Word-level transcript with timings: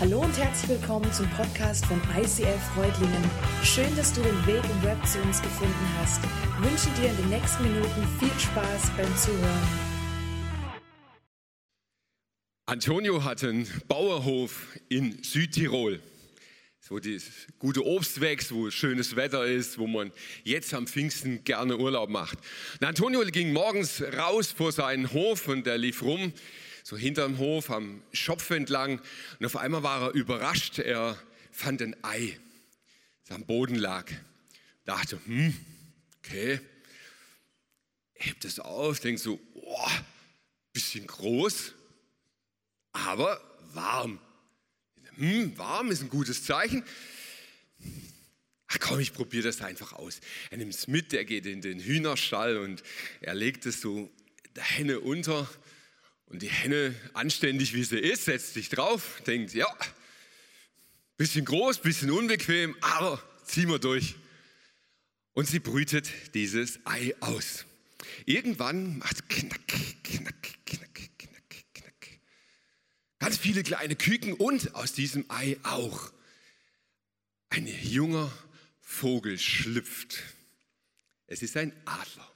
Hallo 0.00 0.20
und 0.20 0.38
herzlich 0.38 0.78
willkommen 0.78 1.12
zum 1.12 1.28
Podcast 1.30 1.84
von 1.86 2.00
ICF 2.16 2.60
Freudlingen. 2.72 3.30
Schön, 3.64 3.96
dass 3.96 4.12
du 4.12 4.22
den 4.22 4.46
Weg 4.46 4.62
im 4.62 4.82
Web 4.84 5.04
zu 5.04 5.18
uns 5.22 5.42
gefunden 5.42 5.74
hast. 5.98 6.20
Ich 6.22 6.70
wünsche 6.70 7.00
dir 7.00 7.10
in 7.10 7.16
den 7.16 7.30
nächsten 7.30 7.64
Minuten 7.64 8.06
viel 8.20 8.38
Spaß 8.38 8.92
beim 8.96 9.16
Zuhören. 9.16 9.68
Antonio 12.66 13.24
hat 13.24 13.42
einen 13.42 13.66
Bauerhof 13.88 14.68
in 14.88 15.20
Südtirol, 15.24 15.98
wo 16.88 17.00
das 17.00 17.24
gute 17.58 17.84
Obst 17.84 18.20
wächst, 18.20 18.54
wo 18.54 18.70
schönes 18.70 19.16
Wetter 19.16 19.46
ist, 19.46 19.78
wo 19.78 19.88
man 19.88 20.12
jetzt 20.44 20.72
am 20.74 20.86
Pfingsten 20.86 21.42
gerne 21.42 21.76
Urlaub 21.76 22.08
macht. 22.08 22.38
Und 22.80 22.86
Antonio 22.86 23.20
ging 23.22 23.52
morgens 23.52 24.00
raus 24.16 24.52
vor 24.52 24.70
seinen 24.70 25.12
Hof 25.12 25.48
und 25.48 25.66
er 25.66 25.76
lief 25.76 26.02
rum 26.02 26.32
so 26.88 26.96
hinterm 26.96 27.36
Hof 27.36 27.70
am 27.70 28.02
Schopf 28.14 28.48
entlang. 28.48 28.98
Und 29.38 29.44
auf 29.44 29.56
einmal 29.56 29.82
war 29.82 30.00
er 30.04 30.14
überrascht. 30.14 30.78
Er 30.78 31.18
fand 31.52 31.82
ein 31.82 31.94
Ei, 32.02 32.40
das 33.26 33.36
am 33.36 33.44
Boden 33.44 33.74
lag. 33.74 34.10
Dachte, 34.86 35.20
hm, 35.26 35.54
okay. 36.16 36.60
Hebt 38.14 38.46
es 38.46 38.58
auf, 38.58 39.00
denkt 39.00 39.20
so, 39.20 39.38
oh, 39.52 39.90
bisschen 40.72 41.06
groß, 41.06 41.74
aber 42.92 43.38
warm. 43.74 44.18
Hm, 45.16 45.58
warm 45.58 45.90
ist 45.90 46.00
ein 46.00 46.08
gutes 46.08 46.42
Zeichen. 46.44 46.82
Ach 48.66 48.78
komm, 48.80 49.00
ich 49.00 49.12
probiere 49.12 49.44
das 49.44 49.60
einfach 49.60 49.92
aus. 49.92 50.20
Er 50.48 50.56
nimmt 50.56 50.72
es 50.72 50.88
mit, 50.88 51.12
er 51.12 51.26
geht 51.26 51.44
in 51.44 51.60
den 51.60 51.80
Hühnerstall 51.80 52.56
und 52.56 52.82
er 53.20 53.34
legt 53.34 53.66
es 53.66 53.82
so 53.82 54.10
der 54.56 54.64
Henne 54.64 55.00
unter 55.00 55.46
und 56.28 56.42
die 56.42 56.48
Henne, 56.48 56.94
anständig 57.14 57.72
wie 57.74 57.84
sie 57.84 57.98
ist, 57.98 58.26
setzt 58.26 58.54
sich 58.54 58.68
drauf, 58.68 59.22
denkt, 59.26 59.54
ja, 59.54 59.66
bisschen 61.16 61.44
groß, 61.44 61.78
bisschen 61.78 62.10
unbequem, 62.10 62.76
aber 62.80 63.22
ziehen 63.44 63.68
wir 63.68 63.78
durch. 63.78 64.14
Und 65.32 65.46
sie 65.46 65.58
brütet 65.58 66.10
dieses 66.34 66.80
Ei 66.84 67.14
aus. 67.20 67.64
Irgendwann 68.26 68.98
macht 68.98 69.28
knack, 69.28 69.66
knack, 69.68 69.94
knack, 70.04 70.66
knack, 70.66 71.64
knack. 71.74 72.08
Ganz 73.18 73.38
viele 73.38 73.62
kleine 73.62 73.96
Küken 73.96 74.34
und 74.34 74.74
aus 74.74 74.92
diesem 74.92 75.24
Ei 75.30 75.56
auch 75.62 76.12
ein 77.50 77.66
junger 77.82 78.30
Vogel 78.80 79.38
schlüpft. 79.38 80.22
Es 81.26 81.42
ist 81.42 81.56
ein 81.56 81.72
Adler. 81.84 82.30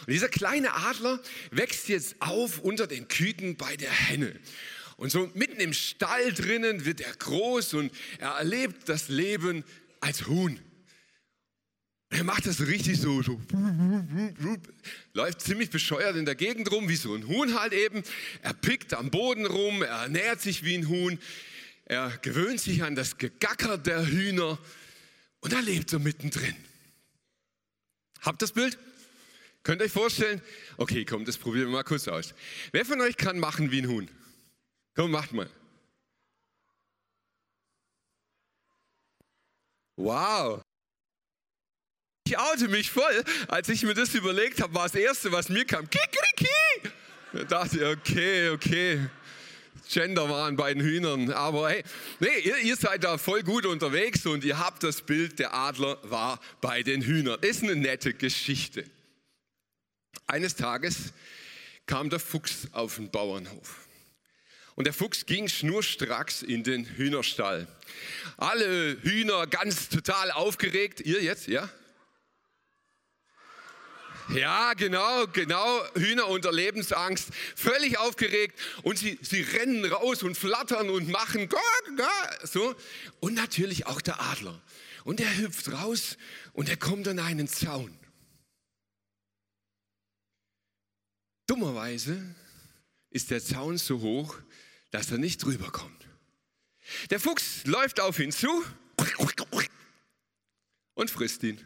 Und 0.00 0.12
dieser 0.12 0.28
kleine 0.28 0.72
Adler 0.74 1.20
wächst 1.50 1.88
jetzt 1.88 2.16
auf 2.20 2.60
unter 2.60 2.86
den 2.86 3.08
Küken 3.08 3.56
bei 3.56 3.76
der 3.76 3.90
Henne. 3.90 4.38
Und 4.96 5.10
so 5.10 5.30
mitten 5.34 5.60
im 5.60 5.72
Stall 5.72 6.32
drinnen 6.32 6.84
wird 6.84 7.00
er 7.00 7.14
groß 7.14 7.74
und 7.74 7.92
er 8.18 8.30
erlebt 8.30 8.88
das 8.88 9.08
Leben 9.08 9.64
als 10.00 10.26
Huhn. 10.26 10.60
Er 12.10 12.22
macht 12.22 12.46
das 12.46 12.60
richtig 12.60 13.00
so, 13.00 13.22
so, 13.22 13.40
läuft 15.14 15.40
ziemlich 15.40 15.70
bescheuert 15.70 16.14
in 16.14 16.24
der 16.24 16.36
Gegend 16.36 16.70
rum, 16.70 16.88
wie 16.88 16.94
so 16.94 17.12
ein 17.12 17.26
Huhn 17.26 17.58
halt 17.58 17.72
eben. 17.72 18.04
Er 18.40 18.54
pickt 18.54 18.94
am 18.94 19.10
Boden 19.10 19.46
rum, 19.46 19.82
er 19.82 20.02
ernährt 20.02 20.40
sich 20.40 20.62
wie 20.62 20.76
ein 20.76 20.88
Huhn, 20.88 21.18
er 21.86 22.16
gewöhnt 22.22 22.60
sich 22.60 22.84
an 22.84 22.94
das 22.94 23.18
Gegacker 23.18 23.78
der 23.78 24.06
Hühner 24.06 24.58
und 25.40 25.52
er 25.52 25.62
lebt 25.62 25.90
so 25.90 25.98
mittendrin. 25.98 26.54
Habt 28.20 28.42
das 28.42 28.52
Bild? 28.52 28.78
Könnt 29.64 29.80
ihr 29.80 29.86
euch 29.86 29.92
vorstellen? 29.92 30.42
Okay, 30.76 31.06
komm, 31.06 31.24
das 31.24 31.38
probieren 31.38 31.68
wir 31.68 31.72
mal 31.72 31.84
kurz 31.84 32.06
aus. 32.06 32.34
Wer 32.70 32.84
von 32.84 33.00
euch 33.00 33.16
kann 33.16 33.38
machen 33.38 33.70
wie 33.70 33.80
ein 33.80 33.88
Huhn? 33.88 34.08
Komm, 34.94 35.10
macht 35.10 35.32
mal. 35.32 35.48
Wow. 39.96 40.60
Ich 42.26 42.38
oute 42.38 42.68
mich 42.68 42.90
voll. 42.90 43.24
Als 43.48 43.68
ich 43.70 43.82
mir 43.84 43.94
das 43.94 44.14
überlegt 44.14 44.60
habe, 44.60 44.74
war 44.74 44.84
das 44.84 44.94
Erste, 44.94 45.32
was 45.32 45.48
mir 45.48 45.64
kam, 45.64 45.88
Kikeriki. 45.88 46.92
Da 47.32 47.44
dachte 47.44 47.78
ich, 47.78 47.84
okay, 47.84 48.50
okay. 48.50 49.08
Gender 49.88 50.28
waren 50.28 50.56
bei 50.56 50.74
den 50.74 50.82
Hühnern. 50.82 51.30
Aber 51.30 51.70
hey, 51.70 51.84
nee, 52.20 52.38
ihr, 52.42 52.58
ihr, 52.58 52.76
seid 52.76 53.04
da 53.04 53.16
voll 53.16 53.42
gut 53.42 53.64
unterwegs 53.64 54.26
und 54.26 54.44
ihr 54.44 54.58
habt 54.58 54.82
das 54.82 55.02
Bild, 55.02 55.38
der 55.38 55.54
Adler 55.54 55.98
war 56.02 56.38
bei 56.60 56.82
den 56.82 57.02
Hühnern. 57.02 57.38
Ist 57.40 57.62
eine 57.62 57.76
nette 57.76 58.12
Geschichte. 58.12 58.84
Eines 60.26 60.56
Tages 60.56 61.12
kam 61.86 62.10
der 62.10 62.20
Fuchs 62.20 62.68
auf 62.72 62.96
den 62.96 63.10
Bauernhof. 63.10 63.86
Und 64.74 64.84
der 64.84 64.92
Fuchs 64.92 65.26
ging 65.26 65.48
schnurstracks 65.48 66.42
in 66.42 66.64
den 66.64 66.84
Hühnerstall. 66.84 67.68
Alle 68.36 69.00
Hühner 69.02 69.46
ganz 69.46 69.88
total 69.88 70.32
aufgeregt. 70.32 71.00
Ihr 71.00 71.22
jetzt, 71.22 71.46
ja? 71.46 71.68
Ja, 74.30 74.72
genau, 74.72 75.26
genau. 75.26 75.82
Hühner 75.94 76.28
unter 76.28 76.50
Lebensangst, 76.50 77.28
völlig 77.54 77.98
aufgeregt. 77.98 78.58
Und 78.82 78.98
sie, 78.98 79.18
sie 79.22 79.42
rennen 79.42 79.84
raus 79.84 80.22
und 80.22 80.36
flattern 80.36 80.88
und 80.88 81.08
machen 81.08 81.48
so. 82.42 82.74
Und 83.20 83.34
natürlich 83.34 83.86
auch 83.86 84.00
der 84.00 84.20
Adler. 84.20 84.60
Und 85.04 85.20
er 85.20 85.36
hüpft 85.36 85.70
raus 85.70 86.16
und 86.54 86.68
er 86.68 86.78
kommt 86.78 87.06
an 87.06 87.18
einen 87.18 87.46
Zaun. 87.46 87.96
Dummerweise 91.46 92.34
ist 93.10 93.30
der 93.30 93.42
Zaun 93.42 93.78
so 93.78 94.00
hoch, 94.00 94.36
dass 94.90 95.10
er 95.10 95.18
nicht 95.18 95.44
drüber 95.44 95.70
kommt. 95.70 96.08
Der 97.10 97.20
Fuchs 97.20 97.64
läuft 97.64 98.00
auf 98.00 98.18
ihn 98.18 98.32
zu 98.32 98.64
und 100.94 101.10
frisst 101.10 101.42
ihn. 101.42 101.60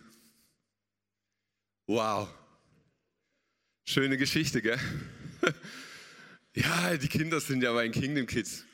Wow. 1.86 2.28
Schöne 3.84 4.16
Geschichte, 4.16 4.62
gell? 4.62 4.78
Ja, 6.54 6.96
die 6.96 7.06
Kinder 7.06 7.40
sind 7.40 7.62
ja 7.62 7.72
bei 7.72 7.84
den 7.84 7.92
Kingdom 7.92 8.26
Kids. 8.26 8.64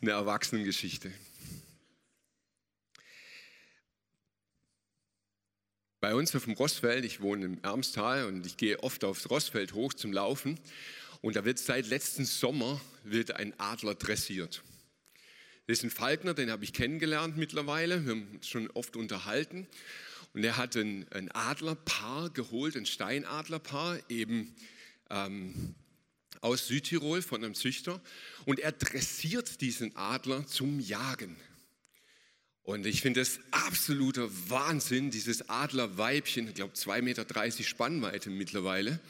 Eine 0.00 0.12
Erwachsenengeschichte. 0.12 1.12
Bei 6.02 6.16
uns 6.16 6.34
auf 6.34 6.46
dem 6.46 6.54
Rossfeld, 6.54 7.04
ich 7.04 7.20
wohne 7.20 7.44
im 7.44 7.62
Ermstal 7.62 8.26
und 8.26 8.44
ich 8.44 8.56
gehe 8.56 8.82
oft 8.82 9.04
aufs 9.04 9.30
Rossfeld 9.30 9.72
hoch 9.72 9.94
zum 9.94 10.12
Laufen 10.12 10.58
und 11.20 11.36
da 11.36 11.44
wird 11.44 11.60
seit 11.60 11.86
letzten 11.86 12.24
Sommer 12.24 12.80
wird 13.04 13.36
ein 13.36 13.54
Adler 13.60 13.94
dressiert. 13.94 14.64
Das 15.68 15.78
ist 15.78 15.84
ein 15.84 15.90
Falkner, 15.90 16.34
den 16.34 16.50
habe 16.50 16.64
ich 16.64 16.72
kennengelernt 16.72 17.36
mittlerweile, 17.36 18.04
wir 18.04 18.14
haben 18.14 18.26
uns 18.34 18.48
schon 18.48 18.68
oft 18.72 18.96
unterhalten 18.96 19.68
und 20.34 20.42
er 20.42 20.56
hat 20.56 20.74
ein, 20.74 21.06
ein 21.12 21.30
Adlerpaar 21.30 22.30
geholt, 22.30 22.76
ein 22.76 22.86
Steinadlerpaar, 22.86 24.00
eben 24.08 24.56
ähm, 25.08 25.76
aus 26.40 26.66
Südtirol 26.66 27.22
von 27.22 27.44
einem 27.44 27.54
Züchter 27.54 28.00
und 28.44 28.58
er 28.58 28.72
dressiert 28.72 29.60
diesen 29.60 29.94
Adler 29.94 30.48
zum 30.48 30.80
Jagen. 30.80 31.36
Und 32.64 32.86
ich 32.86 33.00
finde 33.00 33.20
es 33.20 33.40
absoluter 33.50 34.28
Wahnsinn, 34.48 35.10
dieses 35.10 35.48
Adlerweibchen, 35.48 36.48
ich 36.48 36.54
glaube 36.54 36.74
2,30 36.74 37.02
Meter 37.02 37.64
Spannweite 37.64 38.30
mittlerweile. 38.30 39.00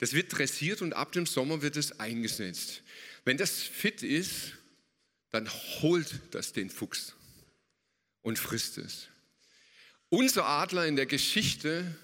Das 0.00 0.12
wird 0.12 0.36
dressiert 0.36 0.82
und 0.82 0.92
ab 0.92 1.12
dem 1.12 1.24
Sommer 1.24 1.62
wird 1.62 1.76
es 1.76 1.98
eingesetzt. 1.98 2.82
Wenn 3.24 3.38
das 3.38 3.62
fit 3.62 4.02
ist, 4.02 4.52
dann 5.30 5.48
holt 5.80 6.20
das 6.32 6.52
den 6.52 6.68
Fuchs 6.68 7.14
und 8.22 8.38
frisst 8.38 8.78
es. 8.78 9.08
Unser 10.10 10.46
Adler 10.46 10.86
in 10.86 10.96
der 10.96 11.06
Geschichte 11.06 11.96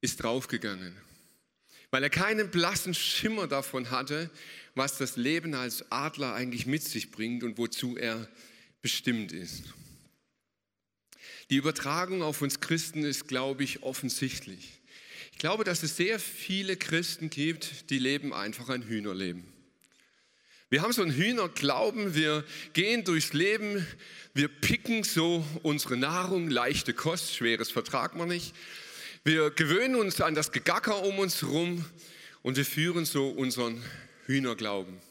ist 0.00 0.22
draufgegangen, 0.22 0.96
weil 1.90 2.02
er 2.02 2.10
keinen 2.10 2.50
blassen 2.50 2.94
Schimmer 2.94 3.46
davon 3.46 3.90
hatte, 3.90 4.30
was 4.74 4.96
das 4.96 5.16
Leben 5.16 5.54
als 5.54 5.92
Adler 5.92 6.34
eigentlich 6.34 6.66
mit 6.66 6.82
sich 6.82 7.10
bringt 7.10 7.42
und 7.42 7.58
wozu 7.58 7.96
er 7.96 8.26
bestimmt 8.80 9.32
ist. 9.32 9.64
Die 11.50 11.56
Übertragung 11.56 12.22
auf 12.22 12.42
uns 12.42 12.60
Christen 12.60 13.04
ist, 13.04 13.26
glaube 13.26 13.64
ich, 13.64 13.82
offensichtlich. 13.82 14.80
Ich 15.32 15.38
glaube, 15.38 15.64
dass 15.64 15.82
es 15.82 15.96
sehr 15.96 16.18
viele 16.18 16.76
Christen 16.76 17.30
gibt, 17.30 17.90
die 17.90 17.98
leben 17.98 18.34
einfach 18.34 18.68
ein 18.68 18.82
Hühnerleben. 18.82 19.44
Wir 20.68 20.82
haben 20.82 20.92
so 20.92 21.00
ein 21.00 21.12
Hühnerglauben, 21.12 22.14
wir 22.14 22.44
gehen 22.74 23.04
durchs 23.04 23.32
Leben, 23.32 23.86
wir 24.34 24.48
picken 24.48 25.02
so 25.02 25.42
unsere 25.62 25.96
Nahrung, 25.96 26.50
leichte 26.50 26.92
Kost, 26.92 27.34
schweres 27.34 27.70
vertragt 27.70 28.16
man 28.16 28.28
nicht. 28.28 28.54
Wir 29.24 29.50
gewöhnen 29.50 29.94
uns 29.94 30.20
an 30.20 30.34
das 30.34 30.52
Gegacker 30.52 31.02
um 31.02 31.18
uns 31.18 31.40
herum 31.40 31.86
und 32.42 32.58
wir 32.58 32.66
führen 32.66 33.06
so 33.06 33.28
unseren 33.30 33.82
Hühnerglauben. 34.26 35.07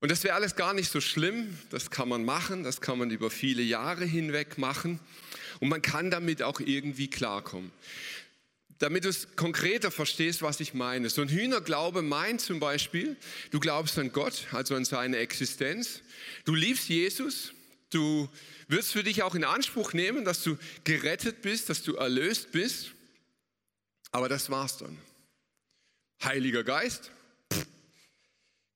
Und 0.00 0.10
das 0.10 0.24
wäre 0.24 0.34
alles 0.34 0.56
gar 0.56 0.72
nicht 0.72 0.90
so 0.90 1.00
schlimm, 1.00 1.58
das 1.70 1.90
kann 1.90 2.08
man 2.08 2.24
machen, 2.24 2.64
das 2.64 2.80
kann 2.80 2.98
man 2.98 3.10
über 3.10 3.30
viele 3.30 3.62
Jahre 3.62 4.06
hinweg 4.06 4.56
machen 4.56 4.98
und 5.60 5.68
man 5.68 5.82
kann 5.82 6.10
damit 6.10 6.42
auch 6.42 6.60
irgendwie 6.60 7.08
klarkommen. 7.08 7.70
damit 8.78 9.04
du 9.04 9.10
es 9.10 9.36
konkreter 9.36 9.90
verstehst, 9.90 10.40
was 10.40 10.58
ich 10.58 10.72
meine. 10.72 11.10
So 11.10 11.20
ein 11.20 11.28
Hühnerglaube 11.28 12.00
meint 12.00 12.40
zum 12.40 12.60
Beispiel, 12.60 13.14
du 13.50 13.60
glaubst 13.60 13.98
an 13.98 14.10
Gott, 14.10 14.46
also 14.52 14.74
an 14.74 14.86
seine 14.86 15.18
Existenz. 15.18 16.00
Du 16.46 16.54
liebst 16.54 16.88
Jesus. 16.88 17.52
Du 17.90 18.26
wirst 18.68 18.92
für 18.92 19.02
dich 19.02 19.22
auch 19.22 19.34
in 19.34 19.44
Anspruch 19.44 19.92
nehmen, 19.92 20.24
dass 20.24 20.42
du 20.42 20.56
gerettet 20.84 21.42
bist, 21.42 21.68
dass 21.68 21.82
du 21.82 21.96
erlöst 21.96 22.52
bist. 22.52 22.92
Aber 24.12 24.30
das 24.30 24.48
war's 24.48 24.78
dann. 24.78 24.96
Heiliger 26.24 26.64
Geist? 26.64 27.10
Pff, 27.52 27.66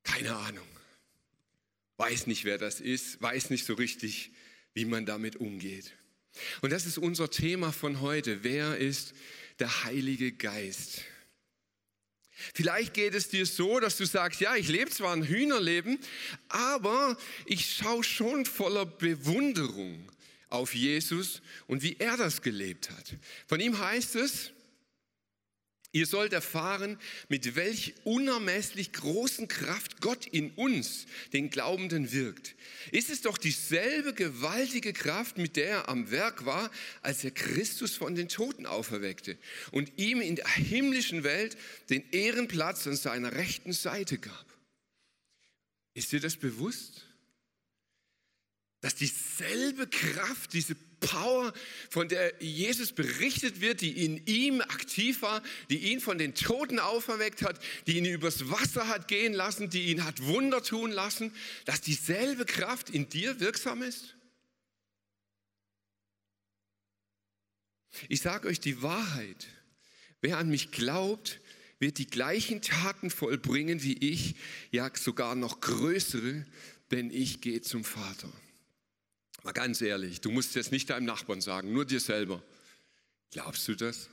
keine 0.03 0.35
Ahnung. 0.35 0.74
Weiß 1.97 2.27
nicht, 2.27 2.43
wer 2.45 2.57
das 2.57 2.81
ist, 2.81 3.21
weiß 3.21 3.49
nicht 3.49 3.65
so 3.65 3.73
richtig, 3.73 4.31
wie 4.73 4.85
man 4.85 5.05
damit 5.05 5.37
umgeht. 5.37 5.93
Und 6.61 6.71
das 6.71 6.85
ist 6.85 6.97
unser 6.97 7.29
Thema 7.29 7.71
von 7.71 8.01
heute. 8.01 8.43
Wer 8.43 8.77
ist 8.77 9.13
der 9.59 9.85
Heilige 9.85 10.33
Geist? 10.33 11.01
Vielleicht 12.53 12.93
geht 12.93 13.15
es 13.15 13.29
dir 13.29 13.45
so, 13.45 13.79
dass 13.79 13.95
du 13.95 14.05
sagst, 14.05 14.41
ja, 14.41 14.55
ich 14.55 14.67
lebe 14.67 14.91
zwar 14.91 15.13
ein 15.13 15.23
Hühnerleben, 15.23 15.97
aber 16.49 17.17
ich 17.45 17.75
schaue 17.75 18.03
schon 18.03 18.45
voller 18.45 18.85
Bewunderung 18.85 20.11
auf 20.49 20.75
Jesus 20.75 21.41
und 21.67 21.81
wie 21.81 21.95
er 21.97 22.17
das 22.17 22.41
gelebt 22.41 22.91
hat. 22.91 23.15
Von 23.47 23.61
ihm 23.61 23.79
heißt 23.79 24.15
es, 24.15 24.51
Ihr 25.95 26.05
sollt 26.05 26.33
erfahren, 26.33 26.99
mit 27.29 27.55
welch 27.55 27.93
unermesslich 28.03 28.91
großen 28.91 29.47
Kraft 29.47 30.01
Gott 30.01 30.25
in 30.25 30.51
uns, 30.51 31.05
den 31.31 31.49
Glaubenden, 31.49 32.11
wirkt. 32.11 32.55
Ist 32.91 33.09
es 33.09 33.21
doch 33.21 33.37
dieselbe 33.37 34.13
gewaltige 34.13 34.91
Kraft, 34.91 35.37
mit 35.37 35.55
der 35.55 35.69
er 35.69 35.87
am 35.87 36.11
Werk 36.11 36.45
war, 36.45 36.69
als 37.01 37.23
er 37.23 37.31
Christus 37.31 37.95
von 37.95 38.13
den 38.13 38.27
Toten 38.27 38.65
auferweckte 38.65 39.37
und 39.71 39.89
ihm 39.95 40.19
in 40.19 40.35
der 40.35 40.49
himmlischen 40.49 41.23
Welt 41.23 41.55
den 41.89 42.03
Ehrenplatz 42.11 42.85
an 42.87 42.97
seiner 42.97 43.31
rechten 43.31 43.71
Seite 43.71 44.17
gab. 44.17 44.45
Ist 45.93 46.11
dir 46.11 46.19
das 46.19 46.35
bewusst? 46.35 47.05
Dass 48.81 48.95
dieselbe 48.95 49.87
Kraft, 49.87 50.51
diese 50.51 50.75
Power, 50.99 51.53
von 51.89 52.07
der 52.07 52.33
Jesus 52.41 52.91
berichtet 52.91 53.61
wird, 53.61 53.81
die 53.81 54.05
in 54.05 54.25
ihm 54.25 54.61
aktiv 54.61 55.21
war, 55.21 55.41
die 55.69 55.91
ihn 55.91 55.99
von 55.99 56.17
den 56.17 56.35
Toten 56.35 56.79
auferweckt 56.79 57.41
hat, 57.41 57.59
die 57.87 57.97
ihn 57.97 58.05
übers 58.05 58.49
Wasser 58.49 58.87
hat 58.87 59.07
gehen 59.07 59.33
lassen, 59.33 59.69
die 59.69 59.91
ihn 59.91 60.03
hat 60.03 60.23
Wunder 60.23 60.63
tun 60.63 60.91
lassen, 60.91 61.33
dass 61.65 61.81
dieselbe 61.81 62.45
Kraft 62.45 62.89
in 62.89 63.09
dir 63.09 63.39
wirksam 63.39 63.81
ist? 63.81 64.15
Ich 68.09 68.21
sage 68.21 68.47
euch 68.47 68.59
die 68.59 68.81
Wahrheit. 68.81 69.47
Wer 70.21 70.37
an 70.37 70.49
mich 70.49 70.71
glaubt, 70.71 71.39
wird 71.79 71.97
die 71.97 72.07
gleichen 72.07 72.61
Taten 72.61 73.09
vollbringen 73.09 73.83
wie 73.83 73.97
ich, 73.97 74.35
ja 74.71 74.89
sogar 74.95 75.35
noch 75.35 75.61
größere, 75.61 76.45
denn 76.91 77.11
ich 77.11 77.41
gehe 77.41 77.61
zum 77.61 77.83
Vater. 77.83 78.31
Mal 79.45 79.51
ganz 79.51 79.79
ehrlich, 79.79 80.21
du 80.21 80.31
musst 80.31 80.55
jetzt 80.55 80.71
nicht 80.71 80.89
deinem 80.89 81.05
Nachbarn 81.05 81.39
sagen, 81.39 81.71
nur 81.71 81.85
dir 81.85 81.99
selber. 81.99 82.43
Glaubst 83.29 83.67
du 83.67 83.75
das? 83.75 84.09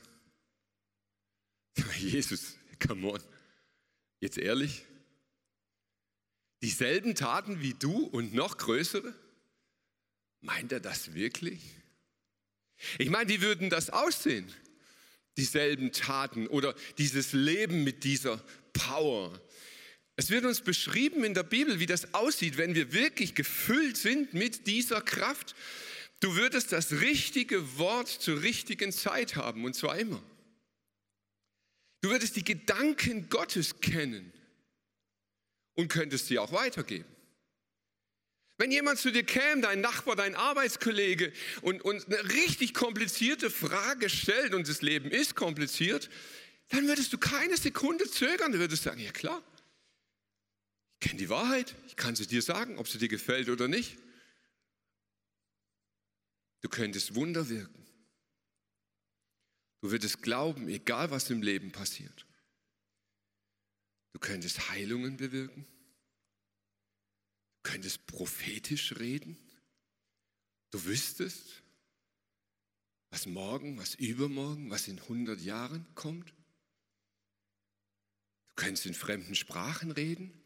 Jesus, 1.98 2.56
come 2.78 3.12
on. 3.12 3.22
Jetzt 4.20 4.36
ehrlich? 4.36 4.84
Dieselben 6.60 7.14
Taten 7.14 7.62
wie 7.62 7.72
du 7.72 8.04
und 8.04 8.34
noch 8.34 8.58
größere? 8.58 9.14
Meint 10.42 10.70
er 10.70 10.80
das 10.80 11.14
wirklich? 11.14 11.62
Ich 12.98 13.08
meine, 13.08 13.30
wie 13.30 13.40
würden 13.40 13.70
das 13.70 13.88
aussehen? 13.88 14.52
Dieselben 15.38 15.92
Taten 15.92 16.46
oder 16.46 16.74
dieses 16.98 17.32
Leben 17.32 17.84
mit 17.84 18.04
dieser 18.04 18.36
Power, 18.74 19.40
es 20.22 20.30
wird 20.30 20.44
uns 20.44 20.60
beschrieben 20.60 21.24
in 21.24 21.34
der 21.34 21.42
Bibel, 21.42 21.80
wie 21.80 21.86
das 21.86 22.14
aussieht, 22.14 22.56
wenn 22.56 22.76
wir 22.76 22.92
wirklich 22.92 23.34
gefüllt 23.34 23.96
sind 23.96 24.32
mit 24.34 24.68
dieser 24.68 25.00
Kraft. 25.00 25.56
Du 26.20 26.36
würdest 26.36 26.70
das 26.70 26.92
richtige 26.92 27.76
Wort 27.76 28.08
zur 28.08 28.40
richtigen 28.42 28.92
Zeit 28.92 29.34
haben, 29.34 29.64
und 29.64 29.74
zwar 29.74 29.98
immer. 29.98 30.22
Du 32.02 32.10
würdest 32.10 32.36
die 32.36 32.44
Gedanken 32.44 33.28
Gottes 33.30 33.80
kennen 33.80 34.32
und 35.74 35.88
könntest 35.88 36.28
sie 36.28 36.38
auch 36.38 36.52
weitergeben. 36.52 37.08
Wenn 38.58 38.70
jemand 38.70 39.00
zu 39.00 39.10
dir 39.10 39.24
käme, 39.24 39.62
dein 39.62 39.80
Nachbar, 39.80 40.14
dein 40.14 40.36
Arbeitskollege, 40.36 41.32
und, 41.62 41.82
und 41.82 42.06
eine 42.06 42.32
richtig 42.32 42.74
komplizierte 42.74 43.50
Frage 43.50 44.08
stellt, 44.08 44.54
und 44.54 44.68
das 44.68 44.82
Leben 44.82 45.10
ist 45.10 45.34
kompliziert, 45.34 46.10
dann 46.68 46.86
würdest 46.86 47.12
du 47.12 47.18
keine 47.18 47.56
Sekunde 47.56 48.08
zögern, 48.08 48.52
du 48.52 48.60
würdest 48.60 48.84
sagen, 48.84 49.00
ja 49.00 49.10
klar, 49.10 49.42
kenne 51.02 51.18
die 51.18 51.28
Wahrheit, 51.28 51.74
ich 51.88 51.96
kann 51.96 52.14
sie 52.14 52.26
dir 52.26 52.42
sagen, 52.42 52.78
ob 52.78 52.88
sie 52.88 52.98
dir 52.98 53.08
gefällt 53.08 53.48
oder 53.48 53.68
nicht. 53.68 53.98
Du 56.60 56.68
könntest 56.68 57.16
Wunder 57.16 57.48
wirken. 57.48 57.84
Du 59.80 59.90
würdest 59.90 60.22
glauben, 60.22 60.68
egal 60.68 61.10
was 61.10 61.28
im 61.28 61.42
Leben 61.42 61.72
passiert. 61.72 62.24
Du 64.12 64.20
könntest 64.20 64.70
Heilungen 64.70 65.16
bewirken. 65.16 65.66
Du 67.56 67.70
könntest 67.70 68.06
prophetisch 68.06 68.96
reden. 68.98 69.36
Du 70.70 70.84
wüsstest, 70.84 71.62
was 73.10 73.26
morgen, 73.26 73.76
was 73.76 73.96
übermorgen, 73.96 74.70
was 74.70 74.86
in 74.86 75.00
100 75.00 75.40
Jahren 75.40 75.84
kommt. 75.96 76.30
Du 78.48 78.54
könntest 78.54 78.86
in 78.86 78.94
fremden 78.94 79.34
Sprachen 79.34 79.90
reden. 79.90 80.41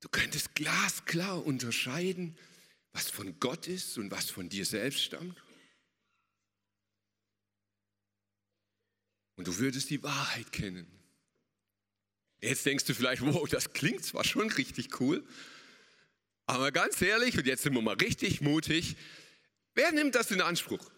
Du 0.00 0.08
könntest 0.08 0.54
glasklar 0.54 1.44
unterscheiden, 1.44 2.36
was 2.92 3.10
von 3.10 3.38
Gott 3.40 3.66
ist 3.66 3.98
und 3.98 4.10
was 4.10 4.30
von 4.30 4.48
dir 4.48 4.64
selbst 4.64 5.02
stammt. 5.02 5.42
Und 9.36 9.46
du 9.46 9.56
würdest 9.58 9.90
die 9.90 10.02
Wahrheit 10.02 10.50
kennen. 10.52 10.86
Jetzt 12.40 12.66
denkst 12.66 12.84
du 12.84 12.94
vielleicht, 12.94 13.22
wow, 13.22 13.48
das 13.48 13.72
klingt 13.72 14.04
zwar 14.04 14.24
schon 14.24 14.50
richtig 14.50 15.00
cool, 15.00 15.26
aber 16.46 16.72
ganz 16.72 17.02
ehrlich, 17.02 17.36
und 17.36 17.46
jetzt 17.46 17.62
sind 17.62 17.74
wir 17.74 17.82
mal 17.82 17.96
richtig 17.96 18.40
mutig, 18.40 18.96
wer 19.74 19.92
nimmt 19.92 20.14
das 20.14 20.30
in 20.30 20.40
Anspruch? 20.40 20.90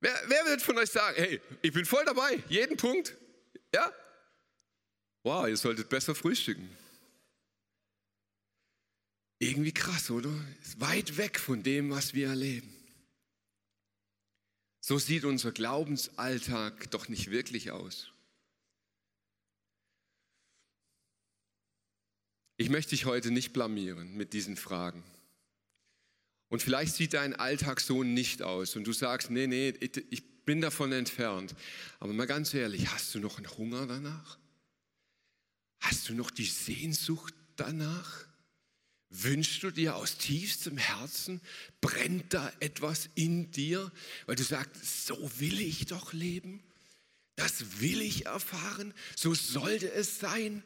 Wer, 0.00 0.14
wer 0.26 0.46
wird 0.46 0.62
von 0.62 0.78
euch 0.78 0.90
sagen, 0.90 1.16
hey, 1.16 1.40
ich 1.62 1.72
bin 1.72 1.84
voll 1.84 2.04
dabei, 2.04 2.42
jeden 2.48 2.76
Punkt? 2.76 3.16
Ja? 3.72 3.92
Wow, 5.24 5.48
ihr 5.48 5.56
solltet 5.56 5.88
besser 5.88 6.14
frühstücken. 6.14 6.68
Irgendwie 9.38 9.72
krass, 9.72 10.10
oder? 10.10 10.32
Ist 10.62 10.80
weit 10.80 11.16
weg 11.16 11.38
von 11.38 11.62
dem, 11.62 11.90
was 11.90 12.14
wir 12.14 12.28
erleben. 12.28 12.72
So 14.80 14.98
sieht 14.98 15.24
unser 15.24 15.50
Glaubensalltag 15.50 16.90
doch 16.90 17.08
nicht 17.08 17.30
wirklich 17.30 17.70
aus. 17.70 18.12
Ich 22.56 22.68
möchte 22.68 22.90
dich 22.90 23.04
heute 23.04 23.30
nicht 23.30 23.52
blamieren 23.52 24.16
mit 24.16 24.32
diesen 24.32 24.56
Fragen. 24.56 25.02
Und 26.48 26.62
vielleicht 26.62 26.94
sieht 26.94 27.14
dein 27.14 27.34
Alltag 27.34 27.80
so 27.80 28.04
nicht 28.04 28.42
aus 28.42 28.76
und 28.76 28.84
du 28.84 28.92
sagst, 28.92 29.30
nee, 29.30 29.46
nee, 29.46 29.70
ich 30.10 30.44
bin 30.44 30.60
davon 30.60 30.92
entfernt. 30.92 31.54
Aber 31.98 32.12
mal 32.12 32.26
ganz 32.26 32.54
ehrlich, 32.54 32.88
hast 32.92 33.14
du 33.14 33.18
noch 33.18 33.38
einen 33.38 33.50
Hunger 33.56 33.86
danach? 33.86 34.38
Hast 35.80 36.08
du 36.08 36.14
noch 36.14 36.30
die 36.30 36.44
Sehnsucht 36.44 37.34
danach? 37.56 38.26
Wünschst 39.16 39.62
du 39.62 39.70
dir 39.70 39.94
aus 39.94 40.18
tiefstem 40.18 40.76
Herzen, 40.76 41.40
brennt 41.80 42.34
da 42.34 42.52
etwas 42.58 43.08
in 43.14 43.52
dir, 43.52 43.92
weil 44.26 44.34
du 44.34 44.42
sagst, 44.42 45.06
so 45.06 45.30
will 45.38 45.60
ich 45.60 45.86
doch 45.86 46.12
leben, 46.12 46.64
das 47.36 47.80
will 47.80 48.02
ich 48.02 48.26
erfahren, 48.26 48.92
so 49.14 49.32
sollte 49.32 49.92
es 49.92 50.18
sein? 50.18 50.64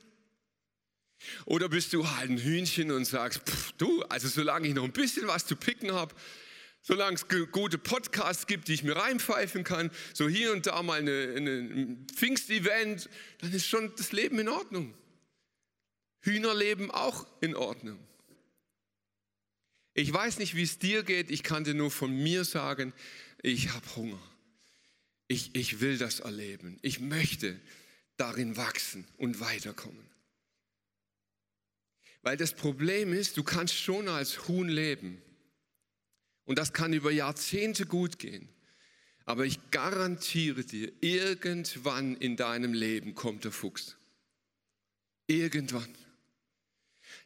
Oder 1.45 1.69
bist 1.69 1.93
du 1.93 2.09
halt 2.09 2.31
ein 2.31 2.39
Hühnchen 2.39 2.91
und 2.91 3.05
sagst, 3.05 3.43
pff, 3.47 3.73
du, 3.73 4.03
also 4.05 4.29
solange 4.29 4.69
ich 4.69 4.75
noch 4.75 4.85
ein 4.85 4.93
bisschen 4.93 5.27
was 5.27 5.45
zu 5.45 5.55
picken 5.55 5.93
habe, 5.93 6.15
solange 6.81 7.17
es 7.17 7.29
gute 7.53 7.77
Podcasts 7.77 8.47
gibt, 8.47 8.69
die 8.69 8.75
ich 8.75 8.83
mir 8.83 8.97
reinpfeifen 8.97 9.63
kann, 9.63 9.91
so 10.15 10.27
hier 10.27 10.53
und 10.53 10.67
da 10.67 10.83
mal 10.83 11.01
eine, 11.01 11.35
eine, 11.37 11.51
ein 11.51 12.07
Pfingstevent, 12.15 13.11
dann 13.43 13.53
ist 13.53 13.67
schon 13.67 13.93
das 13.97 14.13
Leben 14.13 14.39
in 14.39 14.49
Ordnung. 14.49 14.95
Hühnerleben 16.23 16.91
auch 16.91 17.27
in 17.43 17.55
Ordnung. 17.55 17.99
Ich 19.99 20.13
weiß 20.13 20.39
nicht, 20.39 20.55
wie 20.55 20.63
es 20.63 20.79
dir 20.79 21.03
geht, 21.03 21.29
ich 21.29 21.43
kann 21.43 21.65
dir 21.65 21.75
nur 21.75 21.91
von 21.91 22.17
mir 22.17 22.45
sagen, 22.45 22.93
ich 23.43 23.71
habe 23.71 23.97
Hunger. 23.97 24.23
Ich, 25.27 25.57
ich 25.57 25.81
will 25.81 25.99
das 25.99 26.21
erleben. 26.21 26.79
Ich 26.83 27.01
möchte 27.01 27.59
darin 28.17 28.57
wachsen 28.57 29.09
und 29.17 29.41
weiterkommen. 29.41 30.07
Weil 32.23 32.37
das 32.37 32.55
Problem 32.55 33.13
ist, 33.13 33.37
du 33.39 33.43
kannst 33.43 33.75
schon 33.75 34.07
als 34.07 34.47
Huhn 34.47 34.69
leben. 34.69 35.21
Und 36.45 36.61
das 36.61 36.73
kann 36.73 36.93
über 36.93 37.11
Jahrzehnte 37.11 37.85
gut 37.85 38.21
gehen. 38.21 38.49
Aber 39.25 39.47
ich 39.47 39.73
garantiere 39.73 40.63
dir, 40.63 40.93
irgendwann 41.01 42.15
in 42.15 42.37
deinem 42.37 42.73
Leben 42.73 43.17
kommt 43.17 43.43
der 43.43 43.51
Fuchs. 43.51 43.97
Irgendwann. 45.27 45.93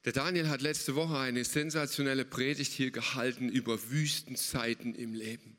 Der 0.04 0.12
Daniel 0.12 0.49
hat 0.49 0.62
letzte 0.62 0.97
Woche 0.97 1.16
eine 1.16 1.44
sensationelle 1.44 2.25
Predigt 2.25 2.73
hier 2.73 2.90
gehalten 2.90 3.49
über 3.49 3.90
Wüstenzeiten 3.90 4.94
im 4.94 5.14
Leben. 5.14 5.56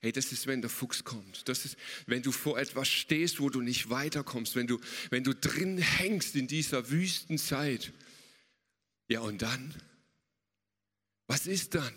Hey, 0.00 0.12
das 0.12 0.32
ist, 0.32 0.46
wenn 0.46 0.60
der 0.62 0.70
Fuchs 0.70 1.04
kommt. 1.04 1.48
Das 1.48 1.64
ist, 1.64 1.76
wenn 2.06 2.22
du 2.22 2.32
vor 2.32 2.58
etwas 2.58 2.88
stehst, 2.88 3.38
wo 3.38 3.50
du 3.50 3.60
nicht 3.60 3.90
weiterkommst, 3.90 4.56
wenn 4.56 4.66
du, 4.66 4.80
wenn 5.10 5.24
du 5.24 5.34
drin 5.34 5.78
hängst 5.78 6.34
in 6.36 6.48
dieser 6.48 6.90
Wüstenzeit. 6.90 7.92
Ja, 9.08 9.20
und 9.20 9.42
dann? 9.42 9.74
Was 11.26 11.46
ist 11.46 11.74
dann? 11.74 11.94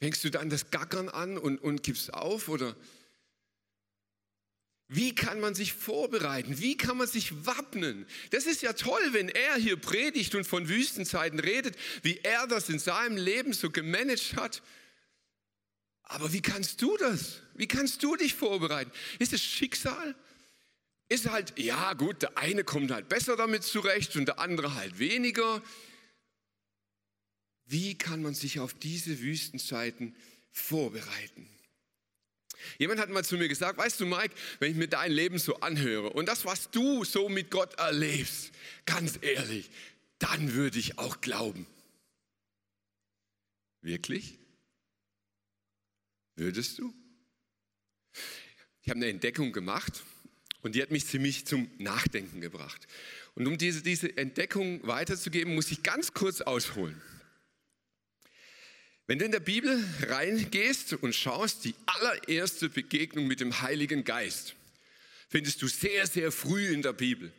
Fängst 0.00 0.22
du 0.24 0.30
dann 0.30 0.48
das 0.48 0.70
Gackern 0.70 1.08
an 1.08 1.36
und, 1.36 1.58
und 1.58 1.82
gibst 1.82 2.14
auf 2.14 2.48
oder 2.48 2.76
wie 4.88 5.14
kann 5.14 5.38
man 5.38 5.54
sich 5.54 5.74
vorbereiten? 5.74 6.60
Wie 6.60 6.76
kann 6.76 6.96
man 6.96 7.06
sich 7.06 7.44
wappnen? 7.44 8.06
Das 8.30 8.46
ist 8.46 8.62
ja 8.62 8.72
toll, 8.72 9.02
wenn 9.12 9.28
er 9.28 9.56
hier 9.56 9.76
predigt 9.76 10.34
und 10.34 10.44
von 10.44 10.68
Wüstenzeiten 10.70 11.38
redet, 11.38 11.76
wie 12.02 12.18
er 12.22 12.46
das 12.46 12.70
in 12.70 12.78
seinem 12.78 13.18
Leben 13.18 13.52
so 13.52 13.70
gemanagt 13.70 14.36
hat. 14.36 14.62
Aber 16.04 16.32
wie 16.32 16.40
kannst 16.40 16.80
du 16.80 16.96
das? 16.96 17.42
Wie 17.54 17.68
kannst 17.68 18.02
du 18.02 18.16
dich 18.16 18.32
vorbereiten? 18.32 18.90
Ist 19.18 19.34
es 19.34 19.44
Schicksal? 19.44 20.14
Ist 21.10 21.30
halt, 21.30 21.58
ja 21.58 21.92
gut, 21.92 22.22
der 22.22 22.38
eine 22.38 22.64
kommt 22.64 22.90
halt 22.90 23.10
besser 23.10 23.36
damit 23.36 23.64
zurecht 23.64 24.16
und 24.16 24.24
der 24.24 24.38
andere 24.38 24.74
halt 24.74 24.98
weniger. 24.98 25.62
Wie 27.66 27.94
kann 27.96 28.22
man 28.22 28.32
sich 28.32 28.58
auf 28.58 28.72
diese 28.72 29.20
Wüstenzeiten 29.20 30.16
vorbereiten? 30.50 31.46
Jemand 32.78 33.00
hat 33.00 33.10
mal 33.10 33.24
zu 33.24 33.36
mir 33.36 33.48
gesagt, 33.48 33.78
weißt 33.78 34.00
du 34.00 34.06
Mike, 34.06 34.34
wenn 34.58 34.70
ich 34.70 34.76
mir 34.76 34.88
dein 34.88 35.12
Leben 35.12 35.38
so 35.38 35.56
anhöre 35.60 36.10
und 36.10 36.26
das, 36.26 36.44
was 36.44 36.70
du 36.70 37.04
so 37.04 37.28
mit 37.28 37.50
Gott 37.50 37.74
erlebst, 37.74 38.52
ganz 38.86 39.18
ehrlich, 39.20 39.70
dann 40.18 40.54
würde 40.54 40.78
ich 40.78 40.98
auch 40.98 41.20
glauben. 41.20 41.66
Wirklich? 43.80 44.38
Würdest 46.36 46.78
du? 46.78 46.94
Ich 48.82 48.90
habe 48.90 48.98
eine 48.98 49.08
Entdeckung 49.08 49.52
gemacht 49.52 50.02
und 50.62 50.74
die 50.74 50.82
hat 50.82 50.90
mich 50.90 51.06
ziemlich 51.06 51.46
zum 51.46 51.70
Nachdenken 51.78 52.40
gebracht. 52.40 52.86
Und 53.34 53.46
um 53.46 53.58
diese, 53.58 53.82
diese 53.82 54.16
Entdeckung 54.16 54.84
weiterzugeben, 54.86 55.54
muss 55.54 55.70
ich 55.70 55.82
ganz 55.82 56.12
kurz 56.12 56.40
ausholen. 56.40 57.00
Wenn 59.08 59.18
du 59.18 59.24
in 59.24 59.32
der 59.32 59.40
Bibel 59.40 59.82
reingehst 60.06 60.92
und 60.92 61.14
schaust, 61.14 61.64
die 61.64 61.74
allererste 61.86 62.68
Begegnung 62.68 63.26
mit 63.26 63.40
dem 63.40 63.62
Heiligen 63.62 64.04
Geist, 64.04 64.54
findest 65.30 65.62
du 65.62 65.66
sehr, 65.66 66.06
sehr 66.06 66.30
früh 66.30 66.68
in 66.68 66.82
der 66.82 66.92
Bibel. 66.92 67.32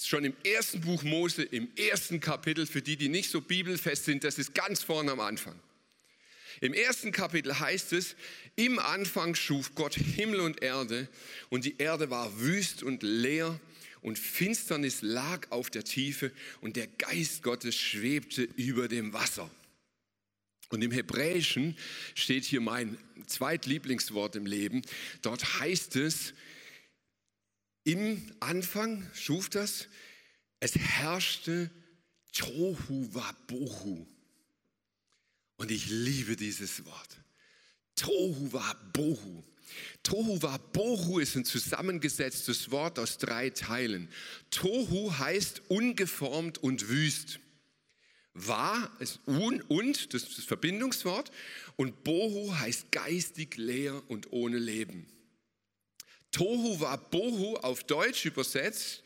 Schon 0.00 0.24
im 0.24 0.36
ersten 0.44 0.82
Buch 0.82 1.02
Mose, 1.02 1.42
im 1.42 1.66
ersten 1.76 2.20
Kapitel, 2.20 2.64
für 2.64 2.80
die, 2.80 2.96
die 2.96 3.08
nicht 3.08 3.28
so 3.28 3.40
bibelfest 3.40 4.04
sind, 4.04 4.22
das 4.22 4.38
ist 4.38 4.54
ganz 4.54 4.84
vorne 4.84 5.10
am 5.10 5.18
Anfang. 5.18 5.58
Im 6.60 6.72
ersten 6.72 7.10
Kapitel 7.10 7.58
heißt 7.58 7.92
es, 7.92 8.14
im 8.54 8.78
Anfang 8.78 9.34
schuf 9.34 9.74
Gott 9.74 9.94
Himmel 9.94 10.38
und 10.38 10.62
Erde 10.62 11.08
und 11.48 11.64
die 11.64 11.74
Erde 11.78 12.08
war 12.08 12.38
wüst 12.38 12.84
und 12.84 13.02
leer 13.02 13.58
und 14.00 14.16
Finsternis 14.16 15.02
lag 15.02 15.50
auf 15.50 15.70
der 15.70 15.82
Tiefe 15.82 16.30
und 16.60 16.76
der 16.76 16.86
Geist 16.86 17.42
Gottes 17.42 17.74
schwebte 17.74 18.42
über 18.42 18.86
dem 18.86 19.12
Wasser. 19.12 19.50
Und 20.68 20.82
im 20.82 20.90
Hebräischen 20.90 21.76
steht 22.14 22.44
hier 22.44 22.60
mein 22.60 22.98
zweitlieblingswort 23.26 24.36
im 24.36 24.46
Leben. 24.46 24.82
Dort 25.22 25.60
heißt 25.60 25.96
es, 25.96 26.34
im 27.84 28.32
Anfang 28.40 29.08
schuf 29.14 29.48
das, 29.48 29.88
es 30.58 30.74
herrschte 30.74 31.70
Tohu 32.32 33.14
Wabohu. 33.14 34.06
Und 35.56 35.70
ich 35.70 35.88
liebe 35.88 36.36
dieses 36.36 36.84
Wort. 36.84 37.16
Tohu 37.94 38.52
Wabohu. 38.52 39.44
Tohu 40.02 40.42
Wabohu 40.42 41.18
ist 41.18 41.36
ein 41.36 41.44
zusammengesetztes 41.44 42.70
Wort 42.70 42.98
aus 42.98 43.18
drei 43.18 43.50
Teilen. 43.50 44.08
Tohu 44.50 45.16
heißt 45.18 45.62
ungeformt 45.68 46.58
und 46.58 46.88
wüst 46.88 47.40
war 48.36 48.90
ist 49.00 49.20
un 49.26 49.62
und, 49.62 50.12
das 50.12 50.22
ist 50.24 50.38
das 50.38 50.44
Verbindungswort, 50.44 51.30
und 51.76 52.04
Bohu 52.04 52.54
heißt 52.58 52.92
geistig 52.92 53.56
leer 53.56 54.02
und 54.08 54.32
ohne 54.32 54.58
Leben. 54.58 55.06
Tohu 56.30 56.80
war 56.80 56.98
Bohu 56.98 57.56
auf 57.56 57.84
Deutsch 57.84 58.26
übersetzt, 58.26 59.02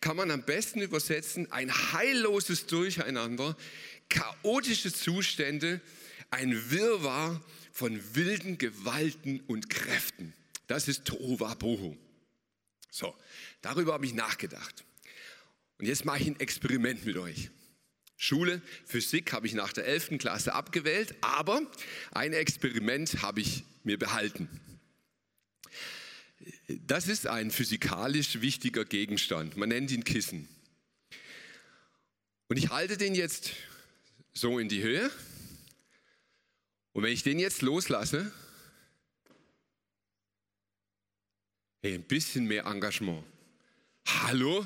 kann 0.00 0.16
man 0.16 0.32
am 0.32 0.44
besten 0.44 0.80
übersetzen, 0.80 1.50
ein 1.52 1.72
heilloses 1.92 2.66
Durcheinander, 2.66 3.56
chaotische 4.08 4.92
Zustände, 4.92 5.80
ein 6.30 6.70
Wirrwarr 6.70 7.40
von 7.72 8.00
wilden 8.14 8.58
Gewalten 8.58 9.40
und 9.46 9.70
Kräften. 9.70 10.34
Das 10.66 10.88
ist 10.88 11.04
Tohu 11.04 11.38
war 11.38 11.54
Bohu. 11.56 11.96
So, 12.90 13.14
darüber 13.60 13.94
habe 13.94 14.06
ich 14.06 14.14
nachgedacht. 14.14 14.84
Und 15.78 15.86
jetzt 15.86 16.04
mache 16.04 16.20
ich 16.22 16.26
ein 16.26 16.40
Experiment 16.40 17.04
mit 17.04 17.16
euch. 17.16 17.50
Schule, 18.22 18.62
Physik 18.86 19.32
habe 19.32 19.48
ich 19.48 19.54
nach 19.54 19.72
der 19.72 19.84
11. 19.84 20.18
Klasse 20.18 20.54
abgewählt, 20.54 21.16
aber 21.22 21.60
ein 22.12 22.32
Experiment 22.32 23.20
habe 23.20 23.40
ich 23.40 23.64
mir 23.82 23.98
behalten. 23.98 24.48
Das 26.68 27.08
ist 27.08 27.26
ein 27.26 27.50
physikalisch 27.50 28.40
wichtiger 28.40 28.84
Gegenstand. 28.84 29.56
Man 29.56 29.70
nennt 29.70 29.90
ihn 29.90 30.04
Kissen. 30.04 30.46
Und 32.46 32.58
ich 32.58 32.68
halte 32.68 32.96
den 32.96 33.16
jetzt 33.16 33.54
so 34.32 34.60
in 34.60 34.68
die 34.68 34.84
Höhe. 34.84 35.10
Und 36.92 37.02
wenn 37.02 37.12
ich 37.12 37.24
den 37.24 37.40
jetzt 37.40 37.60
loslasse, 37.60 38.32
hey, 41.82 41.94
ein 41.94 42.04
bisschen 42.04 42.46
mehr 42.46 42.66
Engagement. 42.66 43.24
Hallo? 44.06 44.64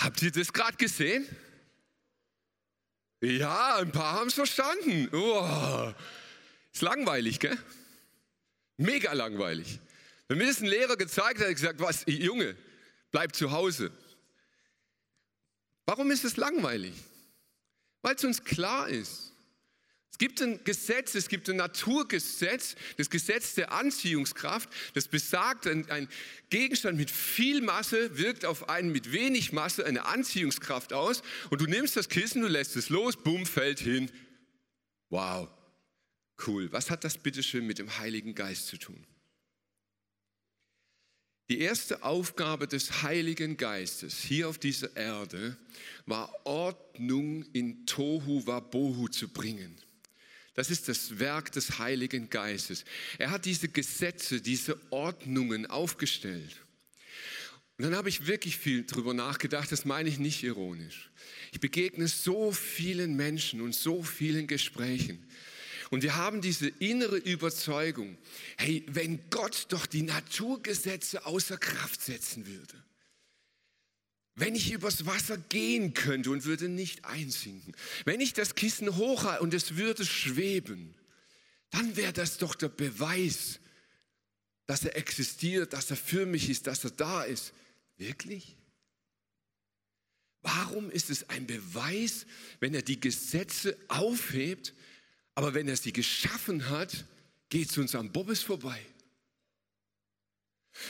Habt 0.00 0.22
ihr 0.22 0.32
das 0.32 0.50
gerade 0.50 0.78
gesehen? 0.78 1.28
Ja, 3.24 3.76
ein 3.76 3.90
paar 3.90 4.20
haben 4.20 4.28
es 4.28 4.34
verstanden. 4.34 5.08
Oh, 5.12 5.92
ist 6.72 6.82
langweilig, 6.82 7.40
gell? 7.40 7.56
Mega 8.76 9.12
langweilig. 9.12 9.80
Wenn 10.28 10.38
mir 10.38 10.46
das 10.46 10.60
ein 10.60 10.66
Lehrer 10.66 10.96
gezeigt 10.96 11.40
hat, 11.40 11.48
hat 11.48 11.54
gesagt, 11.54 11.80
was, 11.80 12.04
Junge, 12.06 12.56
bleib 13.10 13.34
zu 13.34 13.50
Hause. 13.50 13.90
Warum 15.86 16.10
ist 16.10 16.24
es 16.24 16.36
langweilig? 16.36 16.94
Weil 18.02 18.14
es 18.14 18.24
uns 18.24 18.44
klar 18.44 18.88
ist. 18.88 19.33
Es 20.14 20.18
gibt 20.18 20.40
ein 20.42 20.62
Gesetz, 20.62 21.16
es 21.16 21.26
gibt 21.26 21.50
ein 21.50 21.56
Naturgesetz, 21.56 22.76
das 22.98 23.10
Gesetz 23.10 23.56
der 23.56 23.72
Anziehungskraft, 23.72 24.70
das 24.94 25.08
besagt, 25.08 25.66
ein, 25.66 26.08
Gegenstand 26.50 26.96
mit 26.96 27.10
viel 27.10 27.60
Masse 27.60 28.16
wirkt 28.16 28.44
auf 28.44 28.68
einen 28.68 28.92
mit 28.92 29.10
wenig 29.10 29.52
Masse 29.52 29.84
eine 29.84 30.04
Anziehungskraft 30.04 30.92
aus 30.92 31.24
und 31.50 31.60
du 31.60 31.66
nimmst 31.66 31.96
das 31.96 32.08
Kissen, 32.08 32.42
du 32.42 32.46
lässt 32.46 32.76
es 32.76 32.90
los, 32.90 33.16
bumm, 33.16 33.44
fällt 33.44 33.80
hin. 33.80 34.08
Wow, 35.10 35.48
cool. 36.46 36.70
Was 36.70 36.90
hat 36.90 37.02
das 37.02 37.18
bitteschön 37.18 37.66
mit 37.66 37.80
dem 37.80 37.98
Heiligen 37.98 38.36
Geist 38.36 38.68
zu 38.68 38.78
tun? 38.78 39.04
Die 41.50 41.58
erste 41.58 42.04
Aufgabe 42.04 42.68
des 42.68 43.02
Heiligen 43.02 43.56
Geistes 43.56 44.20
hier 44.20 44.48
auf 44.48 44.58
dieser 44.58 44.96
Erde 44.96 45.56
war 46.06 46.32
Ordnung 46.46 47.44
in 47.52 47.84
Tohu 47.84 48.46
Wabohu 48.46 49.08
zu 49.08 49.26
bringen. 49.26 49.76
Das 50.54 50.70
ist 50.70 50.88
das 50.88 51.18
Werk 51.18 51.52
des 51.52 51.78
Heiligen 51.78 52.30
Geistes. 52.30 52.84
Er 53.18 53.30
hat 53.30 53.44
diese 53.44 53.68
Gesetze, 53.68 54.40
diese 54.40 54.78
Ordnungen 54.90 55.66
aufgestellt. 55.66 56.60
Und 57.76 57.84
dann 57.84 57.96
habe 57.96 58.08
ich 58.08 58.28
wirklich 58.28 58.56
viel 58.56 58.84
darüber 58.84 59.14
nachgedacht, 59.14 59.72
das 59.72 59.84
meine 59.84 60.08
ich 60.08 60.18
nicht 60.18 60.44
ironisch. 60.44 61.10
Ich 61.52 61.58
begegne 61.58 62.06
so 62.06 62.52
vielen 62.52 63.16
Menschen 63.16 63.60
und 63.60 63.74
so 63.74 64.04
vielen 64.04 64.46
Gesprächen. 64.46 65.26
Und 65.90 66.02
wir 66.02 66.16
haben 66.16 66.40
diese 66.40 66.68
innere 66.68 67.16
Überzeugung, 67.16 68.16
hey, 68.56 68.84
wenn 68.88 69.28
Gott 69.30 69.66
doch 69.70 69.86
die 69.86 70.02
Naturgesetze 70.02 71.26
außer 71.26 71.56
Kraft 71.56 72.00
setzen 72.00 72.46
würde, 72.46 72.74
wenn 74.36 74.54
ich 74.54 74.72
übers 74.72 75.06
Wasser 75.06 75.38
gehen 75.38 75.94
könnte 75.94 76.30
und 76.30 76.44
würde 76.44 76.68
nicht 76.68 77.04
einsinken, 77.04 77.74
wenn 78.04 78.20
ich 78.20 78.32
das 78.32 78.54
Kissen 78.54 78.96
hochhalte 78.96 79.42
und 79.42 79.54
es 79.54 79.76
würde 79.76 80.04
schweben, 80.04 80.94
dann 81.70 81.96
wäre 81.96 82.12
das 82.12 82.38
doch 82.38 82.54
der 82.54 82.68
Beweis, 82.68 83.60
dass 84.66 84.84
er 84.84 84.96
existiert, 84.96 85.72
dass 85.72 85.90
er 85.90 85.96
für 85.96 86.26
mich 86.26 86.48
ist, 86.48 86.66
dass 86.66 86.84
er 86.84 86.90
da 86.90 87.22
ist. 87.22 87.52
Wirklich? 87.96 88.56
Warum 90.42 90.90
ist 90.90 91.10
es 91.10 91.28
ein 91.30 91.46
Beweis, 91.46 92.26
wenn 92.60 92.74
er 92.74 92.82
die 92.82 93.00
Gesetze 93.00 93.76
aufhebt, 93.88 94.74
aber 95.34 95.54
wenn 95.54 95.68
er 95.68 95.76
sie 95.76 95.92
geschaffen 95.92 96.68
hat, 96.68 97.06
geht 97.48 97.70
es 97.70 97.78
uns 97.78 97.94
am 97.94 98.12
Bobbes 98.12 98.42
vorbei? 98.42 98.80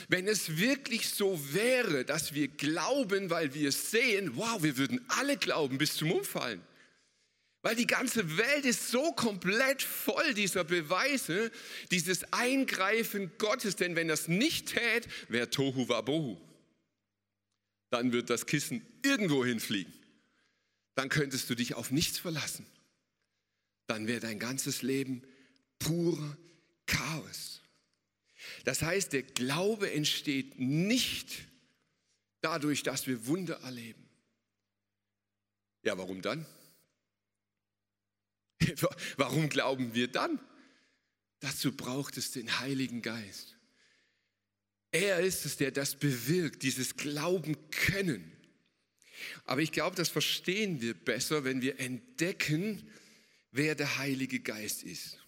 Wenn 0.07 0.27
es 0.27 0.57
wirklich 0.57 1.09
so 1.09 1.39
wäre, 1.53 2.05
dass 2.05 2.33
wir 2.33 2.47
glauben, 2.47 3.29
weil 3.29 3.53
wir 3.53 3.71
sehen, 3.71 4.35
wow, 4.35 4.61
wir 4.61 4.77
würden 4.77 5.03
alle 5.09 5.37
glauben 5.37 5.77
bis 5.77 5.95
zum 5.95 6.11
Umfallen. 6.11 6.61
Weil 7.61 7.75
die 7.75 7.87
ganze 7.87 8.37
Welt 8.37 8.63
ist 8.65 8.89
so 8.89 9.11
komplett 9.13 9.81
voll 9.81 10.35
dieser 10.35 10.63
Beweise, 10.63 11.51
dieses 11.89 12.31
Eingreifen 12.31 13.31
Gottes. 13.39 13.75
Denn 13.75 13.95
wenn 13.95 14.07
das 14.07 14.27
nicht 14.27 14.73
tät, 14.73 15.07
wäre 15.29 15.49
Tohu 15.49 15.89
Wabohu. 15.89 16.39
Dann 17.89 18.11
wird 18.11 18.29
das 18.29 18.45
Kissen 18.45 18.85
irgendwo 19.03 19.43
hinfliegen. 19.43 19.93
Dann 20.93 21.09
könntest 21.09 21.49
du 21.49 21.55
dich 21.55 21.73
auf 21.73 21.89
nichts 21.91 22.19
verlassen. 22.19 22.65
Dann 23.87 24.07
wäre 24.07 24.19
dein 24.19 24.37
ganzes 24.39 24.81
Leben 24.81 25.23
purer 25.79 26.37
Chaos. 26.85 27.54
Das 28.65 28.81
heißt, 28.81 29.13
der 29.13 29.23
Glaube 29.23 29.91
entsteht 29.91 30.59
nicht 30.59 31.47
dadurch, 32.41 32.83
dass 32.83 33.07
wir 33.07 33.27
Wunder 33.27 33.61
erleben. 33.61 34.03
Ja, 35.83 35.97
warum 35.97 36.21
dann? 36.21 36.45
Warum 39.17 39.49
glauben 39.49 39.93
wir 39.93 40.07
dann? 40.07 40.39
Dazu 41.41 41.75
braucht 41.75 42.17
es 42.17 42.31
den 42.31 42.59
Heiligen 42.59 43.01
Geist. 43.01 43.55
Er 44.91 45.19
ist 45.19 45.45
es, 45.45 45.57
der 45.57 45.71
das 45.71 45.95
bewirkt, 45.95 46.63
dieses 46.63 46.95
Glauben 46.95 47.69
können. 47.69 48.31
Aber 49.43 49.61
ich 49.61 49.71
glaube, 49.71 49.95
das 49.95 50.09
verstehen 50.09 50.81
wir 50.81 50.93
besser, 50.93 51.43
wenn 51.43 51.61
wir 51.61 51.79
entdecken, 51.79 52.89
wer 53.51 53.75
der 53.75 53.97
Heilige 53.97 54.39
Geist 54.39 54.83
ist. 54.83 55.19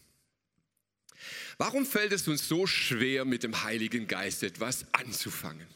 Warum 1.58 1.86
fällt 1.86 2.12
es 2.12 2.28
uns 2.28 2.48
so 2.48 2.68
schwer, 2.68 3.26
mit 3.26 3.44
dem 3.44 3.64
Heiligen 3.64 4.08
Geist 4.08 4.44
etwas 4.44 4.86
anzufangen? 4.94 5.68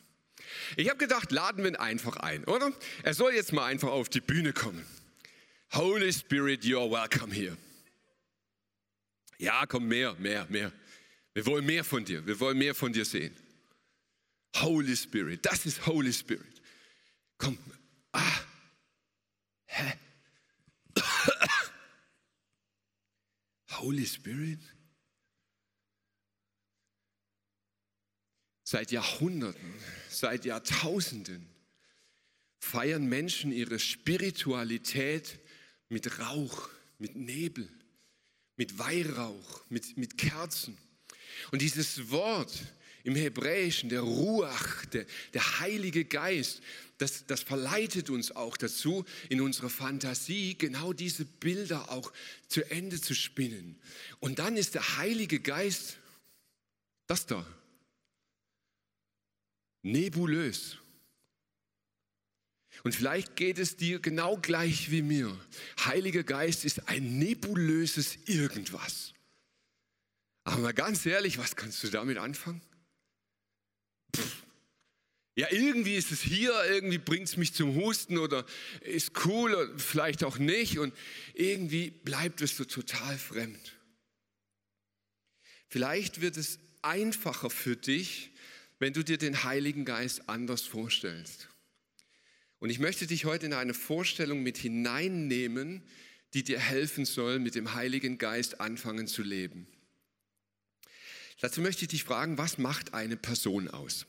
Ich 0.78 0.90
habe 0.90 0.98
gedacht, 0.98 1.32
laden 1.32 1.64
wir 1.64 1.72
ihn 1.72 1.76
einfach 1.76 2.18
ein, 2.18 2.44
oder? 2.46 2.72
Er 3.04 3.14
soll 3.14 3.34
jetzt 3.34 3.52
mal 3.52 3.66
einfach 3.66 3.90
auf 3.90 4.10
die 4.10 4.22
Bühne 4.22 4.54
kommen. 4.54 4.86
Holy 5.74 6.12
Spirit, 6.12 6.66
you 6.66 6.80
are 6.80 6.92
welcome 6.92 7.34
here. 7.34 7.58
Ja, 9.38 9.66
komm, 9.66 9.88
mehr, 9.88 10.14
mehr, 10.16 10.46
mehr. 10.50 10.72
Wir 11.34 11.46
wollen 11.46 11.66
mehr 11.66 11.84
von 11.84 12.06
dir. 12.06 12.26
Wir 12.28 12.40
wollen 12.40 12.58
mehr 12.58 12.76
von 12.76 12.94
dir 12.94 13.06
sehen. 13.06 13.36
Holy 14.58 14.96
Spirit, 14.96 15.46
das 15.46 15.66
ist 15.66 15.86
Holy 15.88 16.14
Spirit. 16.14 16.62
Komm. 17.38 17.58
Ah. 18.12 18.42
Hä? 19.66 19.94
Holy 23.72 24.06
Spirit? 24.06 24.60
Seit 28.72 28.94
Jahrhunderten, 28.94 29.74
seit 30.10 30.46
Jahrtausenden 30.46 31.46
feiern 32.58 33.06
Menschen 33.06 33.51
ihre 33.51 33.80
Spiritualität 33.80 35.40
mit 35.90 36.20
Rauch, 36.20 36.70
mit 36.98 37.18
Nebel, 37.18 37.68
mit 38.56 38.80
Weihrauch, 38.80 39.66
mit, 39.68 39.98
mit 39.98 40.18
Kerzen. 40.18 40.78
Und 41.51 41.62
dieses 41.62 42.12
Wort 42.12 42.58
im 43.04 43.13
Hebräischen, 43.13 43.90
der 43.90 44.04
Ruach, 44.04 44.86
der, 44.86 45.06
der 45.34 45.60
Heilige 45.60 46.06
Geist, 46.06 46.62
das, 46.98 47.25
das 47.25 47.42
verleitet 47.42 48.10
uns 48.10 48.34
auch 48.34 48.56
dazu, 48.56 49.04
in 49.28 49.42
unserer 49.42 49.70
Fantasie 49.70 50.58
genau 50.58 50.94
diese 50.94 51.25
Bilder 51.25 51.92
auch 51.92 52.13
zu 52.48 52.63
Ende 52.72 53.01
zu 53.01 53.16
spinnen. 53.16 53.78
Und 54.22 54.40
dann 54.40 54.56
ist 54.56 54.75
der 54.75 54.96
Heilige 54.96 55.42
Geist 55.42 55.98
das 57.08 57.25
da 57.25 57.46
nebulös. 59.82 60.78
Und 62.84 62.96
vielleicht 62.96 63.36
geht 63.36 63.60
es 63.60 63.76
dir 63.76 64.00
genau 64.00 64.38
gleich 64.38 64.90
wie 64.92 65.02
mir. 65.02 65.38
Heiliger 65.86 66.24
Geist 66.24 66.66
ist 66.66 66.88
ein 66.88 67.20
nebulöses 67.20 68.18
Irgendwas. 68.25 69.14
Aber 70.44 70.62
mal 70.62 70.74
ganz 70.74 71.05
ehrlich, 71.05 71.38
was 71.38 71.55
kannst 71.55 71.84
du 71.84 71.90
damit 71.90 72.18
anfangen? 72.18 72.62
Ja, 75.36 75.48
irgendwie 75.51 75.96
ist 75.96 76.12
es 76.12 76.22
hier, 76.22 76.53
irgendwie 76.70 76.98
bringt 76.98 77.27
es 77.27 77.38
mich 77.38 77.53
zum 77.53 77.75
Husten 77.75 78.18
oder 78.18 78.46
ist 78.82 79.25
cool 79.25 79.53
oder 79.53 79.79
vielleicht 79.79 80.24
auch 80.24 80.38
nicht 80.38 80.77
und 80.77 80.94
irgendwie 81.34 81.92
bleibt 81.92 82.42
es 82.42 82.58
so 82.58 82.66
total 82.66 83.18
fremd. 83.18 83.77
Vielleicht 85.70 86.20
wird 86.20 86.36
es 86.36 86.60
einfacher 86.82 87.50
für 87.50 87.77
dich, 87.77 88.32
wenn 88.81 88.94
du 88.94 89.03
dir 89.03 89.20
den 89.20 89.44
Heiligen 89.44 89.85
Geist 89.85 90.27
anders 90.27 90.63
vorstellst. 90.63 91.50
Und 92.57 92.72
ich 92.72 92.79
möchte 92.79 93.05
dich 93.05 93.25
heute 93.25 93.46
in 93.46 93.53
eine 93.53 93.75
Vorstellung 93.75 94.41
mit 94.41 94.57
hineinnehmen, 94.57 95.83
die 96.33 96.44
dir 96.44 96.59
helfen 96.59 97.05
soll, 97.05 97.37
mit 97.37 97.53
dem 97.53 97.75
Heiligen 97.75 98.17
Geist 98.17 98.59
anfangen 98.59 99.05
zu 99.05 99.22
leben. 99.22 99.67
Dazu 101.41 101.61
möchte 101.61 101.83
ich 101.83 101.89
dich 101.89 102.03
fragen, 102.03 102.39
was 102.39 102.57
macht 102.57 102.96
eine 102.96 103.17
Person 103.17 103.67
aus? 103.67 104.07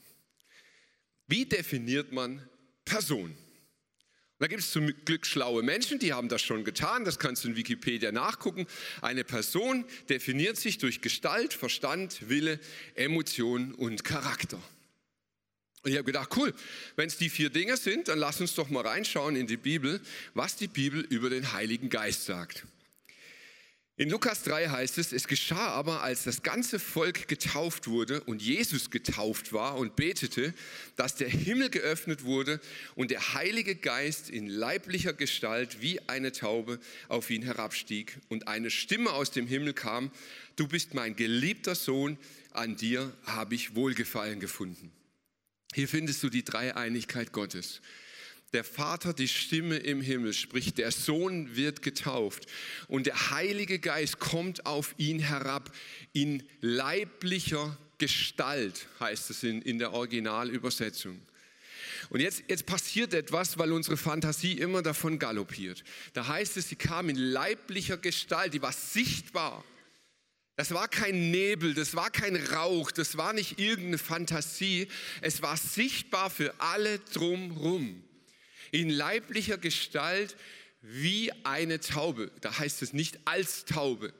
Wie 1.26 1.44
definiert 1.44 2.11
man 2.12 2.48
Person? 2.87 3.37
Da 4.42 4.48
gibt 4.48 4.61
es 4.61 4.72
zum 4.72 4.92
Glück 5.05 5.24
schlaue 5.24 5.62
Menschen, 5.62 6.00
die 6.00 6.12
haben 6.12 6.28
das 6.28 6.42
schon 6.42 6.64
getan, 6.64 7.05
das 7.05 7.20
kannst 7.20 7.44
du 7.44 7.48
in 7.50 7.55
Wikipedia 7.55 8.11
nachgucken. 8.11 8.66
Eine 9.00 9.22
Person 9.22 9.85
definiert 10.09 10.57
sich 10.57 10.78
durch 10.78 11.00
Gestalt, 11.00 11.55
Verstand, 11.55 12.28
Wille, 12.28 12.59
Emotion 12.96 13.72
und 13.72 14.02
Charakter. 14.02 14.61
Und 15.85 15.92
ich 15.92 15.96
habe 15.96 16.07
gedacht, 16.07 16.31
cool, 16.37 16.52
wenn 16.96 17.07
es 17.07 17.18
die 17.18 17.31
vier 17.31 17.50
Dinge 17.50 17.76
sind, 17.76 18.09
dann 18.09 18.18
lass 18.18 18.40
uns 18.40 18.57
doch 18.57 18.68
mal 18.68 18.85
reinschauen 18.85 19.37
in 19.37 19.46
die 19.46 19.57
Bibel, 19.57 20.00
was 20.35 20.57
die 20.57 20.66
Bibel 20.66 21.02
über 21.02 21.31
den 21.31 21.52
Heiligen 21.52 21.88
Geist 21.88 22.24
sagt. 22.24 22.64
In 23.96 24.09
Lukas 24.09 24.42
3 24.44 24.68
heißt 24.68 24.96
es, 24.96 25.12
es 25.12 25.28
geschah 25.28 25.68
aber, 25.68 26.02
als 26.02 26.24
das 26.24 26.42
ganze 26.42 26.78
Volk 26.78 27.28
getauft 27.28 27.88
wurde 27.88 28.22
und 28.22 28.40
Jesus 28.40 28.90
getauft 28.90 29.52
war 29.52 29.76
und 29.76 29.96
betete, 29.96 30.55
dass 30.96 31.14
der 31.16 31.28
Himmel 31.28 31.68
geöffnet 31.68 32.24
wurde 32.24 32.59
und 32.94 33.11
der 33.11 33.35
Heilige 33.35 33.74
Geist 33.76 34.31
in 34.31 34.46
leiblicher 34.46 35.12
Gestalt 35.12 35.83
wie 35.83 36.00
eine 36.09 36.33
Taube 36.33 36.81
auf 37.09 37.28
ihn 37.28 37.42
herabstieg 37.42 38.18
und 38.31 38.48
eine 38.48 38.70
Stimme 38.70 39.11
aus 39.11 39.31
dem 39.31 39.46
Himmel 39.46 39.74
kam, 39.74 40.11
du 40.57 40.66
bist 40.68 40.94
mein 40.94 41.14
geliebter 41.14 41.74
Sohn, 41.74 42.16
an 42.52 42.76
dir 42.76 43.12
habe 43.24 43.55
ich 43.55 43.74
Wohlgefallen 43.74 44.40
gefunden. 44.40 44.90
Hier 45.74 45.87
findest 45.87 46.22
du 46.22 46.31
die 46.31 46.44
Dreieinigkeit 46.44 47.33
Gottes 47.33 47.83
der 48.53 48.65
Vater 48.65 49.15
die 49.15 49.29
Stimme 49.29 49.77
im 49.77 50.03
Himmel 50.03 50.35
spricht, 50.35 50.79
der 50.79 50.91
Sohn 50.91 51.57
wird 51.57 51.81
getauft 51.81 52.47
und 52.87 53.07
der 53.07 53.31
Heilige 53.31 53.79
Geist 53.79 54.19
kommt 54.19 54.67
auf 54.67 54.95
ihn 54.99 55.21
herab 55.21 55.75
in 56.12 56.43
leiblicher 56.61 57.79
Gestalt, 57.97 58.88
heißt 59.01 59.31
es 59.31 59.43
in, 59.43 59.62
in 59.62 59.79
der 59.79 59.93
Originalübersetzung. 59.93 61.21
Und 62.11 62.21
jetzt, 62.21 62.43
jetzt 62.49 62.67
passiert 62.67 63.15
etwas, 63.15 63.59
weil 63.59 63.73
unsere 63.73 63.97
Fantasie 63.97 64.53
immer 64.53 64.83
davon 64.83 65.19
galoppiert. 65.19 65.83
Da 66.12 66.27
heißt 66.27 66.57
es, 66.57 66.69
sie 66.69 66.77
kam 66.77 67.09
in 67.09 67.17
leiblicher 67.17 67.97
Gestalt, 67.97 68.53
die 68.53 68.61
war 68.61 68.73
sichtbar. 68.73 69.65
Das 70.57 70.75
war 70.75 70.88
kein 70.88 71.31
Nebel, 71.31 71.73
das 71.73 71.95
war 71.95 72.11
kein 72.11 72.37
Rauch, 72.37 72.91
das 72.91 73.17
war 73.17 73.33
nicht 73.33 73.59
irgendeine 73.59 73.99
Fantasie. 73.99 74.88
Es 75.23 75.41
war 75.41 75.57
sichtbar 75.57 76.29
für 76.29 76.55
alle 76.61 76.99
drumrum 76.99 78.05
in 78.72 78.90
leiblicher 78.90 79.58
Gestalt 79.58 80.37
wie 80.80 81.30
eine 81.44 81.78
Taube. 81.78 82.32
Da 82.40 82.58
heißt 82.58 82.82
es 82.82 82.92
nicht 82.92 83.20
als 83.24 83.64
Taube. 83.64 84.12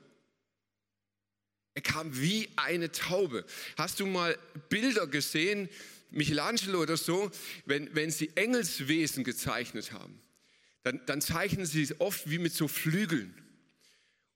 Er 1.73 1.81
kam 1.81 2.21
wie 2.21 2.47
eine 2.55 2.91
Taube. 2.91 3.45
Hast 3.77 3.99
du 3.99 4.05
mal 4.05 4.37
Bilder 4.69 5.07
gesehen, 5.07 5.67
Michelangelo 6.11 6.81
oder 6.81 6.95
so, 6.95 7.31
wenn, 7.65 7.93
wenn 7.95 8.11
sie 8.11 8.31
Engelswesen 8.35 9.23
gezeichnet 9.23 9.91
haben? 9.91 10.21
Dann, 10.83 11.01
dann 11.07 11.19
zeichnen 11.19 11.65
sie 11.65 11.81
es 11.81 11.99
oft 11.99 12.29
wie 12.29 12.37
mit 12.37 12.53
so 12.53 12.67
Flügeln. 12.67 13.33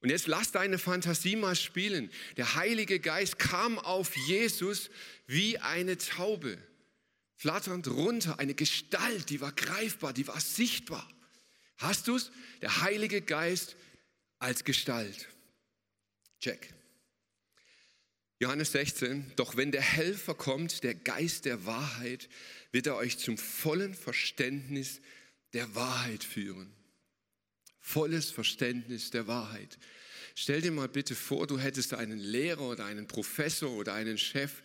Und 0.02 0.10
jetzt 0.10 0.28
lass 0.28 0.52
deine 0.52 0.80
Fantasie 0.80 1.36
mal 1.36 1.56
spielen. 1.56 2.10
Der 2.38 2.56
Heilige 2.56 3.00
Geist 3.00 3.38
kam 3.38 3.78
auf 3.78 4.16
Jesus 4.16 4.90
wie 5.28 5.60
eine 5.60 5.98
Taube 5.98 6.58
flatternd 7.38 7.88
runter, 7.88 8.40
eine 8.40 8.56
Gestalt, 8.56 9.30
die 9.30 9.40
war 9.40 9.52
greifbar, 9.52 10.12
die 10.12 10.28
war 10.28 10.42
sichtbar. 10.42 11.08
Hast 11.78 12.08
du 12.08 12.16
es? 12.16 12.32
Der 12.62 12.82
Heilige 12.82 13.22
Geist 13.22 13.76
als 14.40 14.64
Gestalt. 14.64 15.28
Check. 16.40 16.74
Johannes 18.40 18.72
16, 18.72 19.32
doch 19.36 19.56
wenn 19.56 19.72
der 19.72 19.82
Helfer 19.82 20.36
kommt, 20.36 20.84
der 20.84 20.94
Geist 20.94 21.46
der 21.46 21.66
Wahrheit, 21.66 22.30
wird 22.72 22.86
er 22.86 22.96
euch 22.96 23.18
zum 23.18 23.38
vollen 23.38 23.96
Verständnis 23.96 25.02
der 25.54 25.74
Wahrheit 25.74 26.24
führen. 26.24 26.72
Volles 27.80 28.30
Verständnis 28.32 29.10
der 29.10 29.28
Wahrheit. 29.28 29.80
Stell 30.36 30.62
dir 30.62 30.72
mal 30.72 30.90
bitte 30.90 31.16
vor, 31.16 31.48
du 31.48 31.58
hättest 31.58 31.96
einen 31.96 32.20
Lehrer 32.20 32.62
oder 32.62 32.86
einen 32.86 33.08
Professor 33.08 33.72
oder 33.72 33.94
einen 33.94 34.20
Chef, 34.20 34.62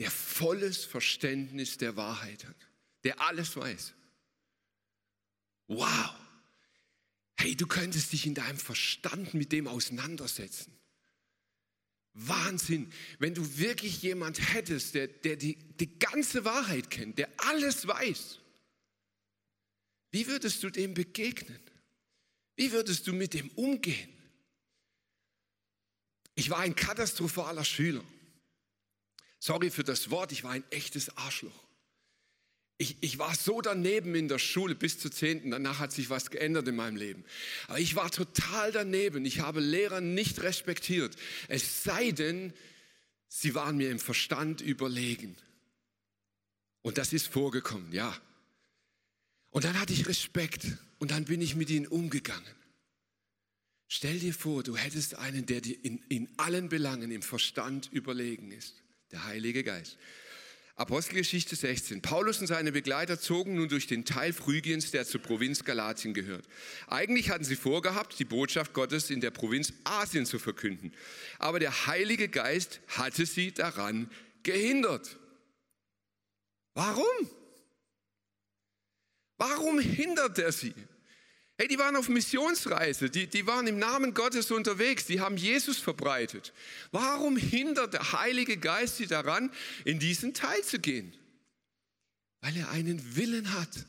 der 0.00 0.10
volles 0.10 0.86
Verständnis 0.86 1.76
der 1.76 1.94
Wahrheit 1.94 2.46
hat, 2.46 2.56
der 3.04 3.20
alles 3.20 3.54
weiß. 3.54 3.92
Wow! 5.68 6.14
Hey, 7.36 7.54
du 7.54 7.66
könntest 7.66 8.12
dich 8.12 8.26
in 8.26 8.34
deinem 8.34 8.58
Verstand 8.58 9.34
mit 9.34 9.52
dem 9.52 9.68
auseinandersetzen. 9.68 10.72
Wahnsinn, 12.14 12.90
wenn 13.18 13.34
du 13.34 13.58
wirklich 13.58 14.02
jemand 14.02 14.54
hättest, 14.54 14.94
der, 14.94 15.06
der 15.06 15.36
die, 15.36 15.56
die 15.56 15.98
ganze 15.98 16.44
Wahrheit 16.46 16.90
kennt, 16.90 17.18
der 17.18 17.28
alles 17.36 17.86
weiß. 17.86 18.40
Wie 20.10 20.26
würdest 20.26 20.62
du 20.62 20.70
dem 20.70 20.94
begegnen? 20.94 21.60
Wie 22.56 22.72
würdest 22.72 23.06
du 23.06 23.12
mit 23.12 23.34
dem 23.34 23.50
umgehen? 23.50 24.08
Ich 26.34 26.48
war 26.48 26.60
ein 26.60 26.74
katastrophaler 26.74 27.64
Schüler. 27.64 28.02
Sorry 29.40 29.70
für 29.70 29.84
das 29.84 30.10
Wort, 30.10 30.30
ich 30.32 30.44
war 30.44 30.52
ein 30.52 30.64
echtes 30.70 31.16
Arschloch. 31.16 31.64
Ich, 32.76 32.96
ich, 33.00 33.18
war 33.18 33.34
so 33.34 33.60
daneben 33.60 34.14
in 34.14 34.28
der 34.28 34.38
Schule 34.38 34.74
bis 34.74 34.98
zur 34.98 35.10
10. 35.10 35.50
Danach 35.50 35.80
hat 35.80 35.92
sich 35.92 36.08
was 36.08 36.30
geändert 36.30 36.66
in 36.66 36.76
meinem 36.76 36.96
Leben. 36.96 37.24
Aber 37.68 37.78
ich 37.78 37.94
war 37.94 38.10
total 38.10 38.72
daneben. 38.72 39.26
Ich 39.26 39.40
habe 39.40 39.60
Lehrer 39.60 40.00
nicht 40.00 40.42
respektiert. 40.42 41.14
Es 41.48 41.84
sei 41.84 42.10
denn, 42.10 42.54
sie 43.28 43.54
waren 43.54 43.76
mir 43.76 43.90
im 43.90 43.98
Verstand 43.98 44.62
überlegen. 44.62 45.36
Und 46.80 46.96
das 46.96 47.12
ist 47.12 47.26
vorgekommen, 47.26 47.92
ja. 47.92 48.16
Und 49.50 49.64
dann 49.64 49.78
hatte 49.78 49.92
ich 49.92 50.08
Respekt 50.08 50.66
und 50.98 51.10
dann 51.10 51.26
bin 51.26 51.42
ich 51.42 51.56
mit 51.56 51.68
ihnen 51.68 51.86
umgegangen. 51.86 52.54
Stell 53.88 54.18
dir 54.20 54.32
vor, 54.32 54.62
du 54.62 54.76
hättest 54.76 55.16
einen, 55.16 55.44
der 55.44 55.60
dir 55.60 55.76
in, 55.84 55.98
in 56.08 56.28
allen 56.38 56.68
Belangen 56.68 57.10
im 57.10 57.22
Verstand 57.22 57.90
überlegen 57.92 58.52
ist, 58.52 58.82
der 59.12 59.24
Heilige 59.24 59.64
Geist. 59.64 59.96
Apostelgeschichte 60.76 61.56
16. 61.56 62.00
Paulus 62.00 62.40
und 62.40 62.46
seine 62.46 62.72
Begleiter 62.72 63.20
zogen 63.20 63.56
nun 63.56 63.68
durch 63.68 63.86
den 63.86 64.06
Teil 64.06 64.32
Phrygiens, 64.32 64.90
der 64.90 65.04
zur 65.04 65.20
Provinz 65.20 65.64
Galatien 65.64 66.14
gehört. 66.14 66.46
Eigentlich 66.86 67.28
hatten 67.28 67.44
sie 67.44 67.56
vorgehabt, 67.56 68.18
die 68.18 68.24
Botschaft 68.24 68.72
Gottes 68.72 69.10
in 69.10 69.20
der 69.20 69.30
Provinz 69.30 69.74
Asien 69.84 70.24
zu 70.24 70.38
verkünden. 70.38 70.94
Aber 71.38 71.60
der 71.60 71.86
Heilige 71.86 72.30
Geist 72.30 72.80
hatte 72.88 73.26
sie 73.26 73.52
daran 73.52 74.10
gehindert. 74.42 75.18
Warum? 76.72 77.30
Warum 79.36 79.80
hindert 79.80 80.38
er 80.38 80.52
sie? 80.52 80.72
Hey, 81.60 81.68
die 81.68 81.76
waren 81.76 81.94
auf 81.94 82.08
Missionsreise, 82.08 83.10
die, 83.10 83.26
die 83.26 83.46
waren 83.46 83.66
im 83.66 83.78
Namen 83.78 84.14
Gottes 84.14 84.50
unterwegs, 84.50 85.04
die 85.04 85.20
haben 85.20 85.36
Jesus 85.36 85.78
verbreitet. 85.78 86.54
Warum 86.90 87.36
hindert 87.36 87.92
der 87.92 88.12
Heilige 88.12 88.56
Geist 88.56 88.96
sie 88.96 89.06
daran, 89.06 89.52
in 89.84 89.98
diesen 89.98 90.32
Teil 90.32 90.64
zu 90.64 90.78
gehen? 90.78 91.12
Weil 92.40 92.56
er 92.56 92.70
einen 92.70 93.14
Willen 93.14 93.52
hat. 93.52 93.84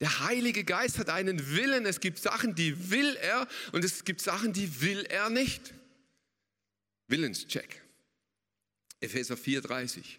Der 0.00 0.26
Heilige 0.26 0.62
Geist 0.62 0.98
hat 0.98 1.08
einen 1.08 1.56
Willen. 1.56 1.86
Es 1.86 2.00
gibt 2.00 2.18
Sachen, 2.18 2.54
die 2.54 2.90
will 2.90 3.16
er 3.16 3.48
und 3.72 3.82
es 3.82 4.04
gibt 4.04 4.20
Sachen, 4.20 4.52
die 4.52 4.82
will 4.82 5.06
er 5.06 5.30
nicht. 5.30 5.72
Willenscheck. 7.08 7.82
Epheser 9.00 9.38
4:30. 9.38 10.18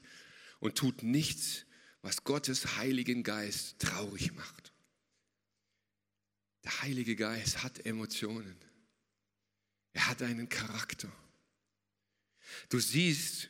Und 0.62 0.74
tut 0.74 1.04
nichts, 1.04 1.66
was 2.02 2.24
Gottes 2.24 2.78
Heiligen 2.78 3.22
Geist 3.22 3.78
traurig 3.78 4.34
macht. 4.34 4.74
Der 6.68 6.82
Heilige 6.82 7.16
Geist 7.16 7.64
hat 7.64 7.86
Emotionen. 7.86 8.58
Er 9.94 10.10
hat 10.10 10.22
einen 10.22 10.50
Charakter. 10.50 11.08
Du 12.68 12.78
siehst, 12.78 13.50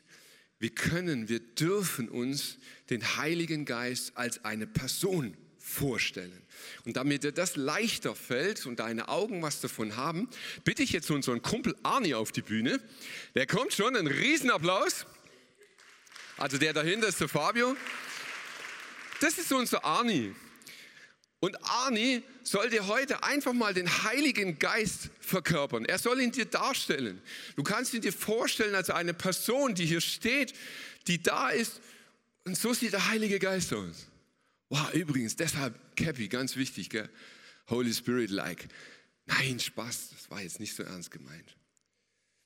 wir 0.60 0.69
können, 0.69 1.27
wir 1.27 1.39
dürfen 1.39 2.10
uns 2.10 2.58
den 2.91 3.17
Heiligen 3.17 3.65
Geist 3.65 4.15
als 4.15 4.45
eine 4.45 4.67
Person 4.67 5.36
vorstellen. 5.58 6.45
Und 6.86 6.95
damit 6.95 7.23
dir 7.23 7.32
das 7.32 7.56
leichter 7.56 8.13
fällt 8.13 8.67
und 8.67 8.77
deine 8.82 9.10
Augen 9.10 9.41
was 9.41 9.62
davon 9.62 9.95
haben, 9.95 10.30
bitte 10.63 10.84
ich 10.84 10.91
jetzt 10.91 11.10
unseren 11.10 11.41
Kumpel 11.41 11.75
Arni 11.82 12.13
auf 12.13 12.32
die 12.32 12.43
Bühne. 12.43 12.80
Der 13.34 13.47
kommt 13.47 13.73
schon, 13.73 13.95
ein 13.95 14.06
Riesenapplaus. 14.06 15.08
Also 16.38 16.60
der 16.60 16.71
dahinter 16.73 17.08
ist 17.08 17.19
der 17.19 17.30
Fabio. 17.30 17.75
Das 19.21 19.39
ist 19.39 19.51
unser 19.51 19.84
Arni. 19.84 20.36
Und 21.39 21.56
Arni 21.63 22.23
soll 22.43 22.69
dir 22.69 22.88
heute 22.88 23.23
einfach 23.23 23.54
mal 23.54 23.73
den 23.73 24.04
Heiligen 24.04 24.58
Geist 24.58 25.10
verkörpern. 25.19 25.86
Er 25.86 26.00
soll 26.00 26.19
ihn 26.19 26.32
dir 26.32 26.45
darstellen. 26.45 27.21
Du 27.56 27.63
kannst 27.63 27.93
ihn 27.93 28.02
dir 28.02 28.13
vorstellen 28.13 28.73
als 28.73 28.89
eine 28.89 29.13
Person, 29.13 29.76
die 29.76 29.86
hier 29.86 30.02
steht, 30.02 30.54
die 31.06 31.21
da 31.21 31.50
ist. 31.50 31.80
Und 32.45 32.58
so 32.58 32.73
sieht 32.73 32.93
der 32.93 33.08
Heilige 33.10 33.38
Geist 33.38 33.71
aus. 33.73 34.08
Wow, 34.69 34.93
übrigens, 34.93 35.36
deshalb 35.36 35.95
Cappy, 35.95 36.28
ganz 36.28 36.56
wichtig, 36.56 36.89
gell? 36.89 37.10
Holy 37.69 37.93
Spirit-like. 37.93 38.67
Nein, 39.26 39.60
Spaß, 39.60 40.10
das 40.12 40.30
war 40.32 40.41
jetzt 40.41 40.60
nicht 40.60 40.76
so 40.76 40.84
ernst 40.84 41.12
gemeint. 41.12 41.56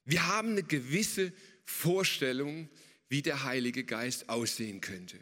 Wir 0.04 0.28
haben 0.28 0.52
eine 0.52 0.64
gewisse 0.64 1.32
Vorstellung, 1.64 2.70
wie 3.08 3.22
der 3.22 3.44
Heilige 3.44 3.84
Geist 3.84 4.30
aussehen 4.30 4.82
könnte. 4.82 5.18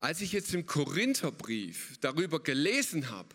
Als 0.00 0.20
ich 0.20 0.32
jetzt 0.32 0.52
im 0.54 0.66
Korintherbrief 0.66 1.96
darüber 2.00 2.42
gelesen 2.42 3.10
habe, 3.10 3.34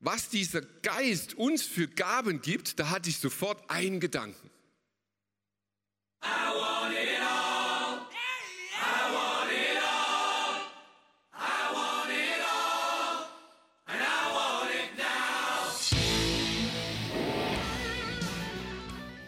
was 0.00 0.28
dieser 0.28 0.62
Geist 0.62 1.34
uns 1.34 1.62
für 1.62 1.86
Gaben 1.86 2.40
gibt, 2.42 2.78
da 2.78 2.90
hatte 2.90 3.10
ich 3.10 3.18
sofort 3.18 3.70
einen 3.70 4.00
Gedanken. 4.00 4.50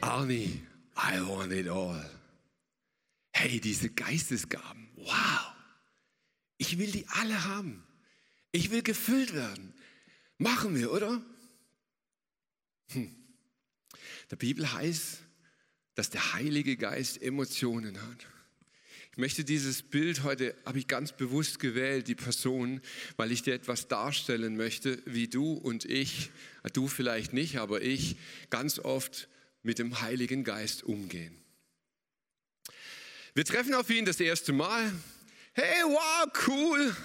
Arnie, 0.00 0.60
I 0.96 1.20
want 1.20 1.52
it 1.52 1.68
all. 1.68 2.04
Hey, 3.32 3.60
diese 3.60 3.88
Geistesgaben, 3.90 4.88
wow. 4.96 5.51
Ich 6.62 6.78
will 6.78 6.92
die 6.92 7.08
alle 7.08 7.42
haben. 7.42 7.82
Ich 8.52 8.70
will 8.70 8.82
gefüllt 8.82 9.34
werden. 9.34 9.74
Machen 10.38 10.76
wir, 10.76 10.92
oder? 10.92 11.20
Hm. 12.92 13.12
Der 14.30 14.36
Bibel 14.36 14.72
heißt, 14.72 15.24
dass 15.96 16.10
der 16.10 16.34
Heilige 16.34 16.76
Geist 16.76 17.20
Emotionen 17.20 18.00
hat. 18.00 18.28
Ich 19.10 19.18
möchte 19.18 19.42
dieses 19.42 19.82
Bild 19.82 20.22
heute, 20.22 20.54
habe 20.64 20.78
ich 20.78 20.86
ganz 20.86 21.10
bewusst 21.10 21.58
gewählt, 21.58 22.06
die 22.06 22.14
Person, 22.14 22.80
weil 23.16 23.32
ich 23.32 23.42
dir 23.42 23.54
etwas 23.54 23.88
darstellen 23.88 24.56
möchte, 24.56 25.02
wie 25.04 25.26
du 25.26 25.54
und 25.54 25.84
ich, 25.84 26.30
du 26.74 26.86
vielleicht 26.86 27.32
nicht, 27.32 27.58
aber 27.58 27.82
ich 27.82 28.14
ganz 28.50 28.78
oft 28.78 29.28
mit 29.64 29.80
dem 29.80 30.00
Heiligen 30.00 30.44
Geist 30.44 30.84
umgehen. 30.84 31.36
Wir 33.34 33.44
treffen 33.44 33.74
auf 33.74 33.90
ihn 33.90 34.04
das 34.04 34.20
erste 34.20 34.52
Mal, 34.52 34.92
Hey, 35.54 35.82
wow, 35.84 36.26
cool. 36.46 36.96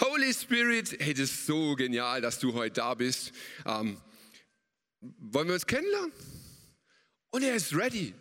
Holy 0.00 0.32
Spirit, 0.32 0.96
hey, 0.98 1.12
das 1.12 1.24
ist 1.24 1.46
so 1.46 1.76
genial, 1.76 2.22
dass 2.22 2.38
du 2.38 2.54
heute 2.54 2.76
da 2.76 2.94
bist. 2.94 3.32
Ähm, 3.66 4.00
wollen 5.00 5.48
wir 5.48 5.54
uns 5.54 5.66
kennenlernen? 5.66 6.10
Und 7.30 7.42
er 7.42 7.54
ist 7.54 7.76
ready. 7.76 8.14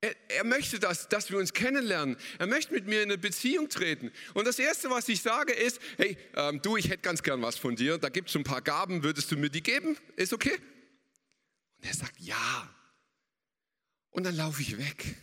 Er, 0.00 0.16
er, 0.28 0.44
möchte, 0.44 0.80
dass, 0.80 1.08
dass 1.08 1.30
wir 1.30 1.38
uns 1.38 1.52
kennenlernen. 1.52 2.16
Er 2.40 2.48
möchte 2.48 2.74
mit 2.74 2.88
mir 2.88 3.04
in 3.04 3.12
eine 3.12 3.18
Beziehung 3.18 3.68
treten. 3.68 4.10
Und 4.34 4.48
das 4.48 4.58
Erste, 4.58 4.90
was 4.90 5.08
ich 5.08 5.22
sage, 5.22 5.52
ist, 5.52 5.80
hey, 5.98 6.18
ähm, 6.34 6.60
du, 6.60 6.76
ich 6.76 6.88
hätte 6.88 7.02
ganz 7.02 7.22
gern 7.22 7.40
was 7.42 7.56
von 7.56 7.76
dir. 7.76 7.98
Da 7.98 8.08
gibt 8.08 8.28
es 8.28 8.34
ein 8.34 8.42
paar 8.42 8.60
Gaben. 8.60 9.04
Würdest 9.04 9.30
du 9.30 9.36
mir 9.36 9.50
die 9.50 9.62
geben? 9.62 9.96
Ist 10.16 10.32
okay? 10.32 10.58
Und 11.76 11.84
er 11.84 11.94
sagt, 11.94 12.18
ja. 12.18 12.74
Und 14.10 14.24
dann 14.24 14.36
laufe 14.36 14.62
ich 14.62 14.76
weg. 14.78 15.14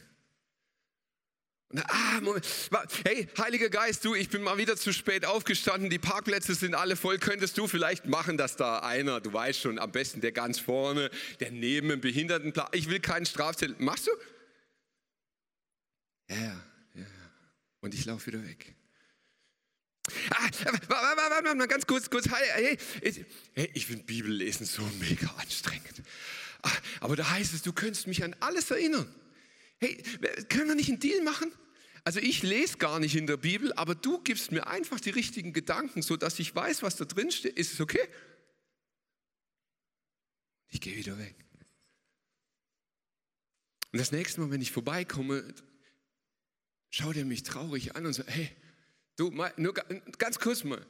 Ah, 1.75 2.19
Moment. 2.21 2.47
Hey, 3.05 3.27
Heiliger 3.37 3.69
Geist, 3.69 4.03
du, 4.03 4.15
ich 4.15 4.29
bin 4.29 4.41
mal 4.41 4.57
wieder 4.57 4.75
zu 4.75 4.91
spät 4.91 5.23
aufgestanden, 5.23 5.91
die 5.91 5.99
Parkplätze 5.99 6.55
sind 6.55 6.73
alle 6.73 6.95
voll. 6.95 7.19
Könntest 7.19 7.59
du 7.59 7.67
vielleicht 7.67 8.05
machen, 8.07 8.37
dass 8.37 8.55
da 8.55 8.79
einer, 8.79 9.21
du 9.21 9.31
weißt 9.31 9.61
schon, 9.61 9.77
am 9.77 9.91
besten 9.91 10.19
der 10.19 10.31
ganz 10.31 10.57
vorne, 10.57 11.11
der 11.39 11.51
neben 11.51 11.89
dem 11.89 12.01
Behindertenplatz, 12.01 12.69
ich 12.71 12.89
will 12.89 12.99
keinen 12.99 13.27
Strafzettel. 13.27 13.75
Machst 13.77 14.07
du? 14.07 14.11
Ja, 16.27 16.37
ja, 16.37 16.61
ja. 16.95 17.05
Und 17.81 17.93
ich 17.93 18.03
laufe 18.05 18.27
wieder 18.27 18.43
weg. 18.43 18.73
Ah, 20.31 20.49
warte 20.87 21.55
mal, 21.55 21.67
ganz 21.67 21.85
kurz, 21.85 22.09
kurz. 22.09 22.27
Hey, 22.27 22.79
hey, 23.53 23.69
ich 23.75 23.85
finde 23.85 24.05
Bibellesen 24.05 24.65
so 24.65 24.81
mega 24.99 25.27
anstrengend. 25.37 26.01
Ah, 26.63 26.71
aber 27.01 27.15
da 27.15 27.29
heißt 27.29 27.53
es, 27.53 27.61
du 27.61 27.73
könntest 27.73 28.07
mich 28.07 28.23
an 28.23 28.35
alles 28.39 28.71
erinnern. 28.71 29.07
Hey, 29.79 30.01
können 30.49 30.67
wir 30.67 30.75
nicht 30.75 30.89
einen 30.89 30.99
Deal 30.99 31.23
machen? 31.23 31.51
Also 32.03 32.19
ich 32.19 32.43
lese 32.43 32.77
gar 32.77 32.99
nicht 32.99 33.15
in 33.15 33.27
der 33.27 33.37
Bibel, 33.37 33.73
aber 33.73 33.95
du 33.95 34.21
gibst 34.21 34.51
mir 34.51 34.67
einfach 34.67 34.99
die 34.99 35.09
richtigen 35.09 35.53
Gedanken, 35.53 36.01
sodass 36.01 36.39
ich 36.39 36.53
weiß, 36.55 36.81
was 36.83 36.95
da 36.95 37.05
drin 37.05 37.31
steht. 37.31 37.57
Ist 37.57 37.73
es 37.73 37.81
okay? 37.81 38.07
Ich 40.69 40.81
gehe 40.81 40.95
wieder 40.95 41.17
weg. 41.17 41.35
Und 43.91 43.99
das 43.99 44.11
nächste 44.11 44.41
Mal, 44.41 44.51
wenn 44.51 44.61
ich 44.61 44.71
vorbeikomme, 44.71 45.53
schaut 46.89 47.15
er 47.15 47.25
mich 47.25 47.43
traurig 47.43 47.95
an 47.95 48.05
und 48.05 48.13
sagt, 48.13 48.29
hey, 48.29 48.49
du, 49.15 49.31
mal, 49.31 49.53
nur 49.57 49.73
ganz 49.73 50.39
kurz 50.39 50.63
mal, 50.63 50.85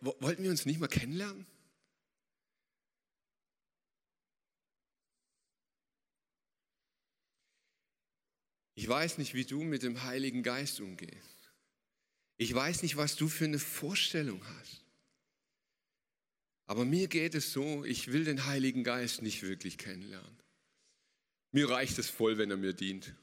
wollten 0.00 0.42
wir 0.42 0.50
uns 0.50 0.64
nicht 0.64 0.80
mal 0.80 0.88
kennenlernen? 0.88 1.46
Ich 8.74 8.88
weiß 8.88 9.18
nicht, 9.18 9.34
wie 9.34 9.44
du 9.44 9.62
mit 9.62 9.82
dem 9.82 10.02
Heiligen 10.02 10.42
Geist 10.42 10.80
umgehst. 10.80 11.52
Ich 12.36 12.52
weiß 12.52 12.82
nicht, 12.82 12.96
was 12.96 13.16
du 13.16 13.28
für 13.28 13.44
eine 13.44 13.58
Vorstellung 13.60 14.42
hast. 14.58 14.84
Aber 16.66 16.84
mir 16.84 17.08
geht 17.08 17.34
es 17.34 17.52
so, 17.52 17.84
ich 17.84 18.12
will 18.12 18.24
den 18.24 18.46
Heiligen 18.46 18.84
Geist 18.84 19.22
nicht 19.22 19.42
wirklich 19.42 19.78
kennenlernen. 19.78 20.38
Mir 21.52 21.68
reicht 21.68 21.98
es 21.98 22.08
voll, 22.08 22.38
wenn 22.38 22.50
er 22.50 22.56
mir 22.56 22.72
dient. 22.72 23.14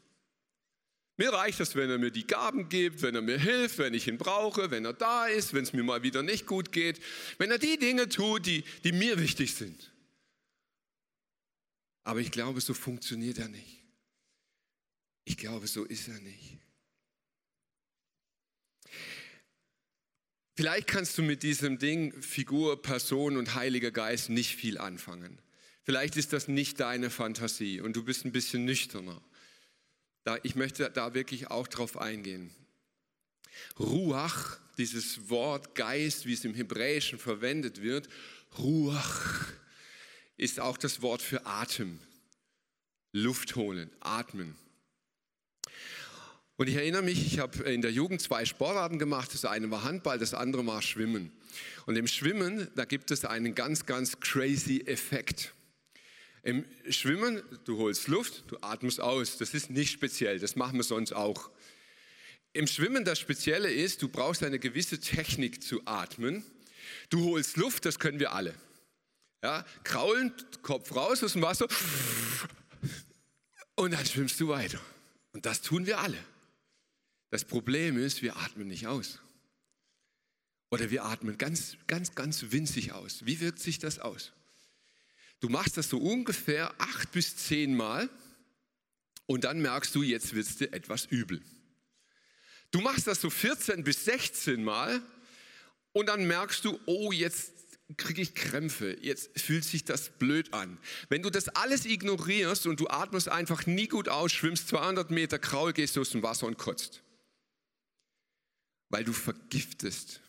Mir 1.17 1.33
reicht 1.33 1.59
es, 1.59 1.75
wenn 1.75 1.89
er 1.89 1.97
mir 1.97 2.11
die 2.11 2.25
Gaben 2.25 2.69
gibt, 2.69 3.01
wenn 3.01 3.13
er 3.13 3.21
mir 3.21 3.37
hilft, 3.37 3.77
wenn 3.77 3.93
ich 3.93 4.07
ihn 4.07 4.17
brauche, 4.17 4.71
wenn 4.71 4.85
er 4.85 4.93
da 4.93 5.27
ist, 5.27 5.53
wenn 5.53 5.63
es 5.63 5.73
mir 5.73 5.83
mal 5.83 6.01
wieder 6.01 6.23
nicht 6.23 6.45
gut 6.45 6.71
geht, 6.71 7.01
wenn 7.37 7.51
er 7.51 7.59
die 7.59 7.77
Dinge 7.77 8.07
tut, 8.07 8.45
die, 8.45 8.63
die 8.83 8.91
mir 8.93 9.19
wichtig 9.19 9.53
sind. 9.53 9.91
Aber 12.03 12.21
ich 12.21 12.31
glaube, 12.31 12.61
so 12.61 12.73
funktioniert 12.73 13.37
er 13.37 13.49
nicht. 13.49 13.80
Ich 15.23 15.37
glaube, 15.37 15.67
so 15.67 15.85
ist 15.85 16.07
er 16.07 16.19
nicht. 16.19 16.57
Vielleicht 20.55 20.87
kannst 20.87 21.17
du 21.17 21.23
mit 21.23 21.43
diesem 21.43 21.79
Ding 21.79 22.21
Figur, 22.21 22.81
Person 22.81 23.37
und 23.37 23.55
Heiliger 23.55 23.91
Geist 23.91 24.29
nicht 24.29 24.55
viel 24.55 24.77
anfangen. 24.77 25.41
Vielleicht 25.83 26.17
ist 26.17 26.33
das 26.33 26.47
nicht 26.47 26.79
deine 26.79 27.09
Fantasie 27.09 27.81
und 27.81 27.95
du 27.95 28.03
bist 28.03 28.25
ein 28.25 28.31
bisschen 28.31 28.65
nüchterner. 28.65 29.21
Da, 30.23 30.37
ich 30.43 30.55
möchte 30.55 30.89
da 30.91 31.13
wirklich 31.13 31.49
auch 31.49 31.67
drauf 31.67 31.97
eingehen. 31.97 32.53
Ruach, 33.79 34.59
dieses 34.77 35.29
Wort 35.29 35.73
Geist, 35.73 36.25
wie 36.25 36.33
es 36.33 36.45
im 36.45 36.53
Hebräischen 36.53 37.17
verwendet 37.17 37.81
wird, 37.81 38.07
Ruach 38.57 39.51
ist 40.37 40.59
auch 40.59 40.77
das 40.77 41.01
Wort 41.01 41.21
für 41.21 41.45
Atem. 41.45 41.99
Luft 43.13 43.55
holen, 43.55 43.89
atmen. 43.99 44.55
Und 46.61 46.67
ich 46.67 46.75
erinnere 46.75 47.01
mich, 47.01 47.25
ich 47.25 47.39
habe 47.39 47.63
in 47.63 47.81
der 47.81 47.91
Jugend 47.91 48.21
zwei 48.21 48.45
Sportarten 48.45 48.99
gemacht. 48.99 49.33
Das 49.33 49.45
eine 49.45 49.71
war 49.71 49.83
Handball, 49.83 50.19
das 50.19 50.35
andere 50.35 50.63
war 50.67 50.83
Schwimmen. 50.83 51.31
Und 51.87 51.95
im 51.95 52.05
Schwimmen, 52.05 52.67
da 52.75 52.85
gibt 52.85 53.09
es 53.09 53.25
einen 53.25 53.55
ganz, 53.55 53.87
ganz 53.87 54.19
crazy 54.19 54.83
Effekt. 54.85 55.55
Im 56.43 56.63
Schwimmen, 56.87 57.41
du 57.65 57.79
holst 57.79 58.07
Luft, 58.07 58.43
du 58.45 58.57
atmest 58.61 59.01
aus. 59.01 59.39
Das 59.39 59.55
ist 59.55 59.71
nicht 59.71 59.91
speziell, 59.91 60.37
das 60.37 60.55
machen 60.55 60.77
wir 60.77 60.83
sonst 60.83 61.13
auch. 61.13 61.49
Im 62.53 62.67
Schwimmen 62.67 63.05
das 63.05 63.17
Spezielle 63.17 63.71
ist, 63.71 64.03
du 64.03 64.07
brauchst 64.07 64.43
eine 64.43 64.59
gewisse 64.59 64.99
Technik 64.99 65.63
zu 65.63 65.81
atmen. 65.85 66.45
Du 67.09 67.23
holst 67.23 67.57
Luft, 67.57 67.85
das 67.85 67.97
können 67.97 68.19
wir 68.19 68.33
alle. 68.33 68.53
Ja, 69.43 69.65
kraulen, 69.83 70.31
Kopf 70.61 70.95
raus 70.95 71.23
aus 71.23 71.33
dem 71.33 71.41
Wasser 71.41 71.67
und 73.73 73.95
dann 73.95 74.05
schwimmst 74.05 74.39
du 74.39 74.47
weiter. 74.49 74.79
Und 75.33 75.47
das 75.47 75.63
tun 75.63 75.87
wir 75.87 75.97
alle. 75.97 76.19
Das 77.31 77.45
Problem 77.45 77.97
ist, 77.97 78.21
wir 78.21 78.35
atmen 78.35 78.67
nicht 78.67 78.87
aus. 78.87 79.19
Oder 80.69 80.91
wir 80.91 81.05
atmen 81.05 81.37
ganz, 81.37 81.77
ganz, 81.87 82.13
ganz 82.13 82.45
winzig 82.49 82.91
aus. 82.91 83.25
Wie 83.25 83.39
wirkt 83.39 83.59
sich 83.59 83.79
das 83.79 83.99
aus? 83.99 84.33
Du 85.39 85.47
machst 85.47 85.77
das 85.77 85.89
so 85.89 85.97
ungefähr 85.97 86.73
acht 86.77 87.11
bis 87.13 87.35
zehn 87.37 87.73
Mal 87.75 88.09
und 89.25 89.45
dann 89.45 89.61
merkst 89.61 89.95
du, 89.95 90.03
jetzt 90.03 90.33
wird 90.35 90.45
es 90.45 90.57
dir 90.57 90.73
etwas 90.73 91.05
übel. 91.05 91.41
Du 92.69 92.81
machst 92.81 93.07
das 93.07 93.21
so 93.21 93.29
14 93.29 93.83
bis 93.83 94.05
16 94.05 94.63
Mal 94.63 95.01
und 95.93 96.07
dann 96.07 96.25
merkst 96.25 96.63
du, 96.65 96.79
oh, 96.85 97.13
jetzt 97.13 97.53
kriege 97.97 98.21
ich 98.21 98.35
Krämpfe, 98.35 98.97
jetzt 99.01 99.39
fühlt 99.39 99.63
sich 99.63 99.85
das 99.85 100.09
blöd 100.09 100.53
an. 100.53 100.77
Wenn 101.07 101.21
du 101.21 101.29
das 101.29 101.47
alles 101.49 101.85
ignorierst 101.85 102.67
und 102.67 102.79
du 102.79 102.87
atmest 102.87 103.29
einfach 103.29 103.65
nie 103.65 103.87
gut 103.87 104.09
aus, 104.09 104.33
schwimmst 104.33 104.67
200 104.67 105.11
Meter 105.11 105.39
kraul, 105.39 105.71
gehst 105.71 105.95
du 105.95 106.01
aus 106.01 106.09
dem 106.11 106.23
Wasser 106.23 106.47
und 106.47 106.57
kotzt 106.57 107.03
weil 108.91 109.03
du 109.03 109.13
vergiftest. 109.13 110.21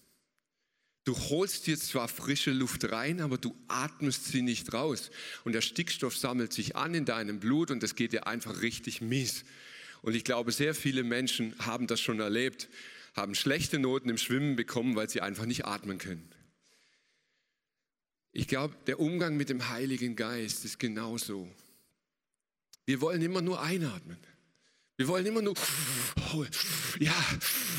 Du 1.05 1.19
holst 1.19 1.67
dir 1.67 1.77
zwar 1.77 2.07
frische 2.07 2.53
Luft 2.53 2.91
rein, 2.93 3.21
aber 3.21 3.37
du 3.37 3.57
atmest 3.67 4.27
sie 4.27 4.41
nicht 4.41 4.73
raus. 4.73 5.11
Und 5.45 5.53
der 5.53 5.61
Stickstoff 5.61 6.17
sammelt 6.17 6.53
sich 6.53 6.77
an 6.77 6.95
in 6.95 7.05
deinem 7.05 7.41
Blut 7.41 7.73
und 7.73 7.83
das 7.83 7.97
geht 7.97 8.13
dir 8.13 8.29
einfach 8.29 8.63
richtig 8.63 9.01
mies. 9.01 9.45
Und 10.03 10.15
ich 10.15 10.23
glaube, 10.23 10.53
sehr 10.53 10.75
viele 10.75 11.03
Menschen 11.03 11.57
haben 11.59 11.89
das 11.89 12.01
schon 12.01 12.21
erlebt, 12.21 12.69
haben 13.15 13.35
schlechte 13.35 13.81
Noten 13.81 14.09
im 14.09 14.19
Schwimmen 14.19 14.55
bekommen, 14.55 14.95
weil 14.95 15.11
sie 15.11 15.21
einfach 15.21 15.45
nicht 15.45 15.65
atmen 15.65 15.99
können. 15.99 16.29
Ich 18.31 18.47
glaube, 18.47 18.77
der 18.87 19.01
Umgang 19.01 19.37
mit 19.37 19.49
dem 19.49 19.69
Heiligen 19.69 20.15
Geist 20.15 20.65
ist 20.65 20.79
genauso. 20.79 21.51
Wir 22.87 23.01
wollen 23.01 23.23
immer 23.23 23.43
nur 23.43 23.61
einatmen. 23.61 24.19
Wir 24.97 25.09
wollen 25.09 25.27
immer 25.27 25.43
nur, 25.43 25.55
ja, 27.01 27.25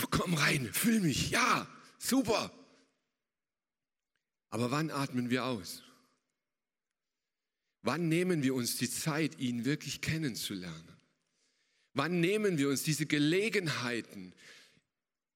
komm 0.10 0.34
rein, 0.34 0.71
fühl 0.73 0.99
mich, 0.99 1.30
ja, 1.30 1.67
super. 1.97 2.52
Aber 4.49 4.71
wann 4.71 4.91
atmen 4.91 5.30
wir 5.30 5.45
aus? 5.45 5.84
Wann 7.82 8.08
nehmen 8.08 8.43
wir 8.43 8.56
uns 8.56 8.78
die 8.78 8.89
Zeit, 8.89 9.39
ihn 9.39 9.65
wirklich 9.65 10.02
kennenzulernen? 10.02 10.88
Wann 11.93 12.19
nehmen 12.19 12.58
wir 12.58 12.69
uns 12.69 12.84
diese 12.84 13.06
Gelegenheiten, 13.06 14.34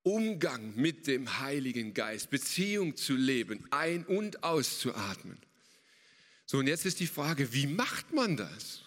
Umgang 0.02 0.74
mit 0.76 1.06
dem 1.06 1.40
Heiligen 1.40 1.94
Geist, 1.94 2.30
Beziehung 2.30 2.96
zu 2.96 3.16
leben, 3.16 3.68
ein- 3.72 4.06
und 4.06 4.44
auszuatmen? 4.44 5.38
So, 6.46 6.60
und 6.60 6.68
jetzt 6.68 6.86
ist 6.86 7.00
die 7.02 7.08
Frage, 7.08 7.54
wie 7.54 7.68
macht 7.68 8.14
man 8.14 8.38
das? 8.38 8.87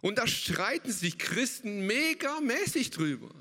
Und 0.00 0.18
da 0.18 0.26
streiten 0.26 0.92
sich 0.92 1.18
Christen 1.18 1.86
megamäßig 1.86 2.90
drüber. 2.90 3.34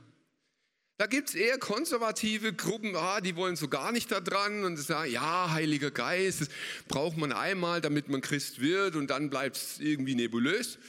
Da 0.97 1.07
gibt 1.07 1.29
es 1.29 1.35
eher 1.35 1.57
konservative 1.57 2.53
Gruppen, 2.53 2.95
ah, 2.95 3.19
die 3.19 3.35
wollen 3.35 3.57
so 3.57 3.67
gar 3.67 3.91
nicht 3.91 4.11
da 4.11 4.21
dran 4.21 4.63
und 4.63 4.77
sagen, 4.77 5.11
ja, 5.11 5.51
Heiliger 5.51 5.91
Geist, 5.91 6.41
das 6.41 6.49
braucht 6.87 7.17
man 7.17 7.33
einmal, 7.33 7.81
damit 7.81 8.07
man 8.07 8.21
Christ 8.21 8.61
wird 8.61 8.95
und 8.95 9.07
dann 9.09 9.29
bleibt 9.29 9.57
es 9.57 9.79
irgendwie 9.79 10.15
nebulös. 10.15 10.79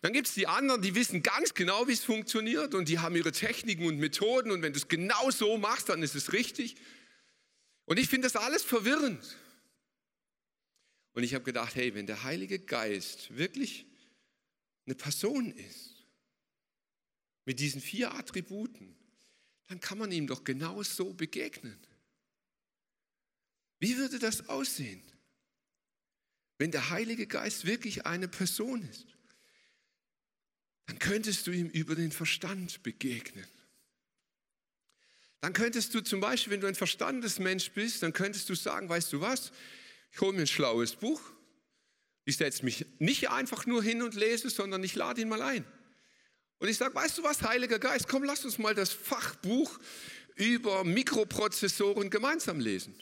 Dann 0.00 0.14
gibt 0.14 0.26
es 0.28 0.34
die 0.34 0.46
anderen, 0.46 0.80
die 0.80 0.94
wissen 0.94 1.22
ganz 1.22 1.52
genau, 1.52 1.86
wie 1.86 1.92
es 1.92 2.02
funktioniert 2.02 2.74
und 2.74 2.88
die 2.88 2.98
haben 2.98 3.14
ihre 3.14 3.30
Techniken 3.30 3.84
und 3.84 3.98
Methoden 3.98 4.50
und 4.50 4.62
wenn 4.62 4.72
du 4.72 4.78
es 4.78 4.88
genau 4.88 5.30
so 5.30 5.58
machst, 5.58 5.90
dann 5.90 6.02
ist 6.02 6.14
es 6.14 6.32
richtig. 6.32 6.76
Und 7.84 7.98
ich 7.98 8.08
finde 8.08 8.28
das 8.28 8.36
alles 8.36 8.62
verwirrend. 8.62 9.36
Und 11.12 11.24
ich 11.24 11.34
habe 11.34 11.44
gedacht, 11.44 11.74
hey, 11.74 11.94
wenn 11.94 12.06
der 12.06 12.24
Heilige 12.24 12.58
Geist 12.58 13.36
wirklich 13.36 13.84
eine 14.86 14.94
Person 14.94 15.52
ist, 15.52 16.06
mit 17.44 17.60
diesen 17.60 17.80
vier 17.80 18.14
Attributen, 18.14 18.96
dann 19.68 19.80
kann 19.80 19.98
man 19.98 20.12
ihm 20.12 20.26
doch 20.26 20.44
genau 20.44 20.82
so 20.82 21.12
begegnen. 21.12 21.78
Wie 23.78 23.96
würde 23.96 24.18
das 24.18 24.48
aussehen, 24.48 25.02
wenn 26.58 26.70
der 26.70 26.90
Heilige 26.90 27.26
Geist 27.26 27.64
wirklich 27.64 28.06
eine 28.06 28.28
Person 28.28 28.82
ist? 28.88 29.06
Dann 30.86 30.98
könntest 30.98 31.46
du 31.46 31.52
ihm 31.52 31.68
über 31.68 31.94
den 31.94 32.12
Verstand 32.12 32.82
begegnen. 32.82 33.46
Dann 35.40 35.52
könntest 35.52 35.94
du 35.94 36.00
zum 36.00 36.20
Beispiel, 36.20 36.52
wenn 36.52 36.60
du 36.60 36.68
ein 36.68 36.76
Verstandesmensch 36.76 37.72
bist, 37.72 38.02
dann 38.02 38.12
könntest 38.12 38.48
du 38.48 38.54
sagen, 38.54 38.88
weißt 38.88 39.12
du 39.12 39.20
was, 39.20 39.52
ich 40.12 40.20
hole 40.20 40.32
mir 40.34 40.42
ein 40.42 40.46
schlaues 40.46 40.94
Buch, 40.94 41.20
ich 42.24 42.36
setze 42.36 42.64
mich 42.64 42.86
nicht 42.98 43.30
einfach 43.30 43.66
nur 43.66 43.82
hin 43.82 44.02
und 44.02 44.14
lese, 44.14 44.50
sondern 44.50 44.82
ich 44.84 44.94
lade 44.94 45.20
ihn 45.20 45.28
mal 45.28 45.42
ein. 45.42 45.64
Und 46.58 46.68
ich 46.68 46.76
sage, 46.76 46.94
weißt 46.94 47.18
du 47.18 47.24
was, 47.24 47.42
Heiliger 47.42 47.78
Geist, 47.78 48.06
komm, 48.06 48.22
lass 48.22 48.44
uns 48.44 48.58
mal 48.58 48.74
das 48.74 48.92
Fachbuch 48.92 49.78
über 50.36 50.84
Mikroprozessoren 50.84 52.08
gemeinsam 52.08 52.60
lesen. 52.60 52.94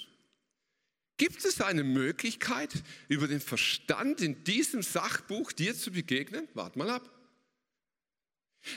Gibt 1.19 1.45
es 1.45 1.61
eine 1.61 1.85
Möglichkeit, 1.85 2.73
über 3.09 3.29
den 3.29 3.41
Verstand 3.41 4.23
in 4.23 4.43
diesem 4.45 4.83
Sachbuch 4.83 5.53
dir 5.53 5.77
zu 5.77 5.91
begegnen? 5.91 6.49
Wart 6.55 6.77
mal 6.77 6.89
ab. 6.89 7.20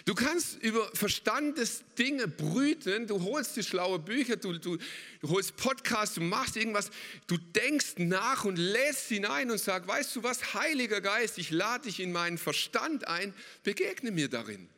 Du 0.06 0.16
kannst 0.16 0.56
über 0.64 0.90
Verstandesdinge 0.96 2.28
brüten, 2.28 3.06
du 3.06 3.22
holst 3.22 3.58
dir 3.58 3.64
schlaue 3.64 4.00
Bücher, 4.00 4.38
du, 4.38 4.58
du, 4.58 4.78
du 5.20 5.30
holst 5.30 5.58
Podcasts, 5.58 6.16
du 6.16 6.22
machst 6.22 6.56
irgendwas, 6.56 6.90
du 7.28 7.38
denkst 7.38 7.96
nach 7.98 8.46
und 8.46 8.58
lässt 8.58 9.10
hinein 9.10 9.52
und 9.52 9.58
sagst, 9.58 9.88
weißt 9.88 10.16
du 10.16 10.24
was, 10.24 10.54
Heiliger 10.54 11.02
Geist, 11.02 11.38
ich 11.38 11.52
lade 11.52 11.86
dich 11.86 12.00
in 12.00 12.14
meinen 12.14 12.38
Verstand 12.38 13.08
ein, 13.08 13.34
begegne 13.64 14.12
mir 14.12 14.30
darin. 14.30 14.70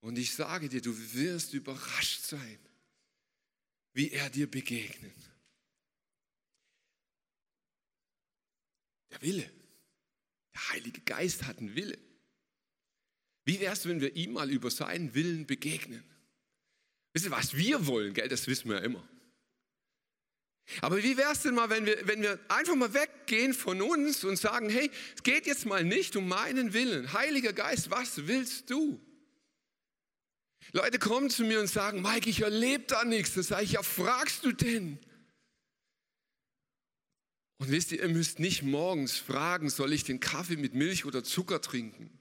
Und 0.00 0.18
ich 0.18 0.34
sage 0.34 0.68
dir, 0.68 0.80
du 0.80 0.96
wirst 1.14 1.54
überrascht 1.54 2.22
sein, 2.22 2.58
wie 3.92 4.10
er 4.10 4.30
dir 4.30 4.50
begegnet. 4.50 5.14
Der 9.10 9.22
Wille, 9.22 9.50
der 10.54 10.68
Heilige 10.70 11.00
Geist 11.02 11.44
hat 11.44 11.58
einen 11.58 11.76
Wille. 11.76 12.07
Wie 13.48 13.60
wäre 13.60 13.72
es, 13.72 13.88
wenn 13.88 14.02
wir 14.02 14.14
ihm 14.14 14.34
mal 14.34 14.50
über 14.50 14.70
seinen 14.70 15.14
Willen 15.14 15.46
begegnen? 15.46 16.04
Wisst 17.14 17.24
ihr, 17.24 17.30
was 17.30 17.56
wir 17.56 17.86
wollen, 17.86 18.12
gell? 18.12 18.28
Das 18.28 18.46
wissen 18.46 18.68
wir 18.68 18.76
ja 18.76 18.82
immer. 18.82 19.02
Aber 20.82 21.02
wie 21.02 21.16
wäre 21.16 21.32
es 21.32 21.40
denn 21.40 21.54
mal, 21.54 21.70
wenn 21.70 21.86
wir, 21.86 22.06
wenn 22.06 22.20
wir 22.20 22.38
einfach 22.48 22.74
mal 22.74 22.92
weggehen 22.92 23.54
von 23.54 23.80
uns 23.80 24.22
und 24.22 24.36
sagen, 24.36 24.68
hey, 24.68 24.90
es 25.16 25.22
geht 25.22 25.46
jetzt 25.46 25.64
mal 25.64 25.82
nicht 25.82 26.14
um 26.14 26.28
meinen 26.28 26.74
Willen. 26.74 27.14
Heiliger 27.14 27.54
Geist, 27.54 27.90
was 27.90 28.26
willst 28.26 28.68
du? 28.68 29.00
Leute 30.72 30.98
kommen 30.98 31.30
zu 31.30 31.42
mir 31.42 31.58
und 31.58 31.68
sagen, 31.68 32.02
Mike, 32.02 32.28
ich 32.28 32.42
erlebe 32.42 32.84
da 32.86 33.02
nichts. 33.06 33.32
Dann 33.32 33.44
sage 33.44 33.64
ich, 33.64 33.72
ja, 33.72 33.82
fragst 33.82 34.44
du 34.44 34.52
denn? 34.52 34.98
Und 37.56 37.70
wisst 37.70 37.92
ihr, 37.92 38.02
ihr 38.02 38.10
müsst 38.10 38.40
nicht 38.40 38.62
morgens 38.62 39.16
fragen, 39.16 39.70
soll 39.70 39.94
ich 39.94 40.04
den 40.04 40.20
Kaffee 40.20 40.58
mit 40.58 40.74
Milch 40.74 41.06
oder 41.06 41.24
Zucker 41.24 41.62
trinken? 41.62 42.17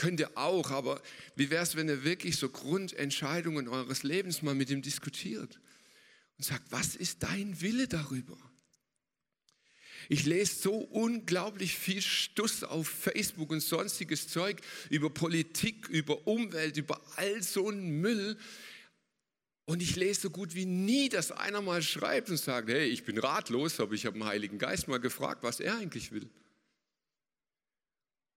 Könnt 0.00 0.18
ihr 0.18 0.30
auch, 0.34 0.70
aber 0.70 1.02
wie 1.36 1.50
wäre 1.50 1.62
es, 1.62 1.76
wenn 1.76 1.90
ihr 1.90 2.04
wirklich 2.04 2.38
so 2.38 2.48
Grundentscheidungen 2.48 3.68
eures 3.68 4.02
Lebens 4.02 4.40
mal 4.40 4.54
mit 4.54 4.70
ihm 4.70 4.80
diskutiert 4.80 5.60
und 6.38 6.44
sagt, 6.44 6.72
was 6.72 6.96
ist 6.96 7.22
dein 7.22 7.60
Wille 7.60 7.86
darüber? 7.86 8.38
Ich 10.08 10.24
lese 10.24 10.54
so 10.54 10.72
unglaublich 10.72 11.76
viel 11.76 12.00
Stuss 12.00 12.64
auf 12.64 12.88
Facebook 12.88 13.50
und 13.50 13.60
sonstiges 13.60 14.26
Zeug 14.28 14.62
über 14.88 15.10
Politik, 15.10 15.90
über 15.90 16.26
Umwelt, 16.26 16.78
über 16.78 16.98
all 17.16 17.42
so 17.42 17.68
einen 17.68 18.00
Müll. 18.00 18.38
Und 19.66 19.82
ich 19.82 19.96
lese 19.96 20.22
so 20.22 20.30
gut 20.30 20.54
wie 20.54 20.64
nie, 20.64 21.10
dass 21.10 21.30
einer 21.30 21.60
mal 21.60 21.82
schreibt 21.82 22.30
und 22.30 22.38
sagt, 22.38 22.70
hey, 22.70 22.88
ich 22.88 23.04
bin 23.04 23.18
ratlos, 23.18 23.78
aber 23.80 23.92
ich 23.92 24.06
habe 24.06 24.18
den 24.18 24.24
Heiligen 24.24 24.56
Geist 24.56 24.88
mal 24.88 24.98
gefragt, 24.98 25.42
was 25.42 25.60
er 25.60 25.76
eigentlich 25.76 26.10
will. 26.10 26.30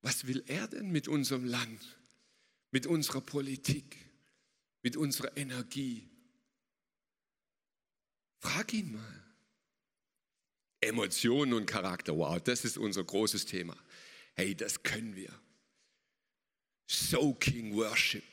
Was 0.03 0.27
will 0.27 0.43
er 0.47 0.67
denn 0.67 0.91
mit 0.91 1.07
unserem 1.07 1.45
Land, 1.45 1.97
mit 2.71 2.85
unserer 2.85 3.21
Politik, 3.21 3.97
mit 4.81 4.97
unserer 4.97 5.35
Energie? 5.37 6.07
Frag 8.39 8.73
ihn 8.73 8.91
mal. 8.91 9.23
Emotionen 10.81 11.53
und 11.53 11.65
Charakter, 11.65 12.17
wow, 12.17 12.37
das 12.41 12.65
ist 12.65 12.77
unser 12.77 13.05
großes 13.05 13.45
Thema. 13.45 13.77
Hey, 14.33 14.53
das 14.53 14.83
können 14.83 15.15
wir. 15.15 15.31
Soaking 16.87 17.73
Worship. 17.73 18.25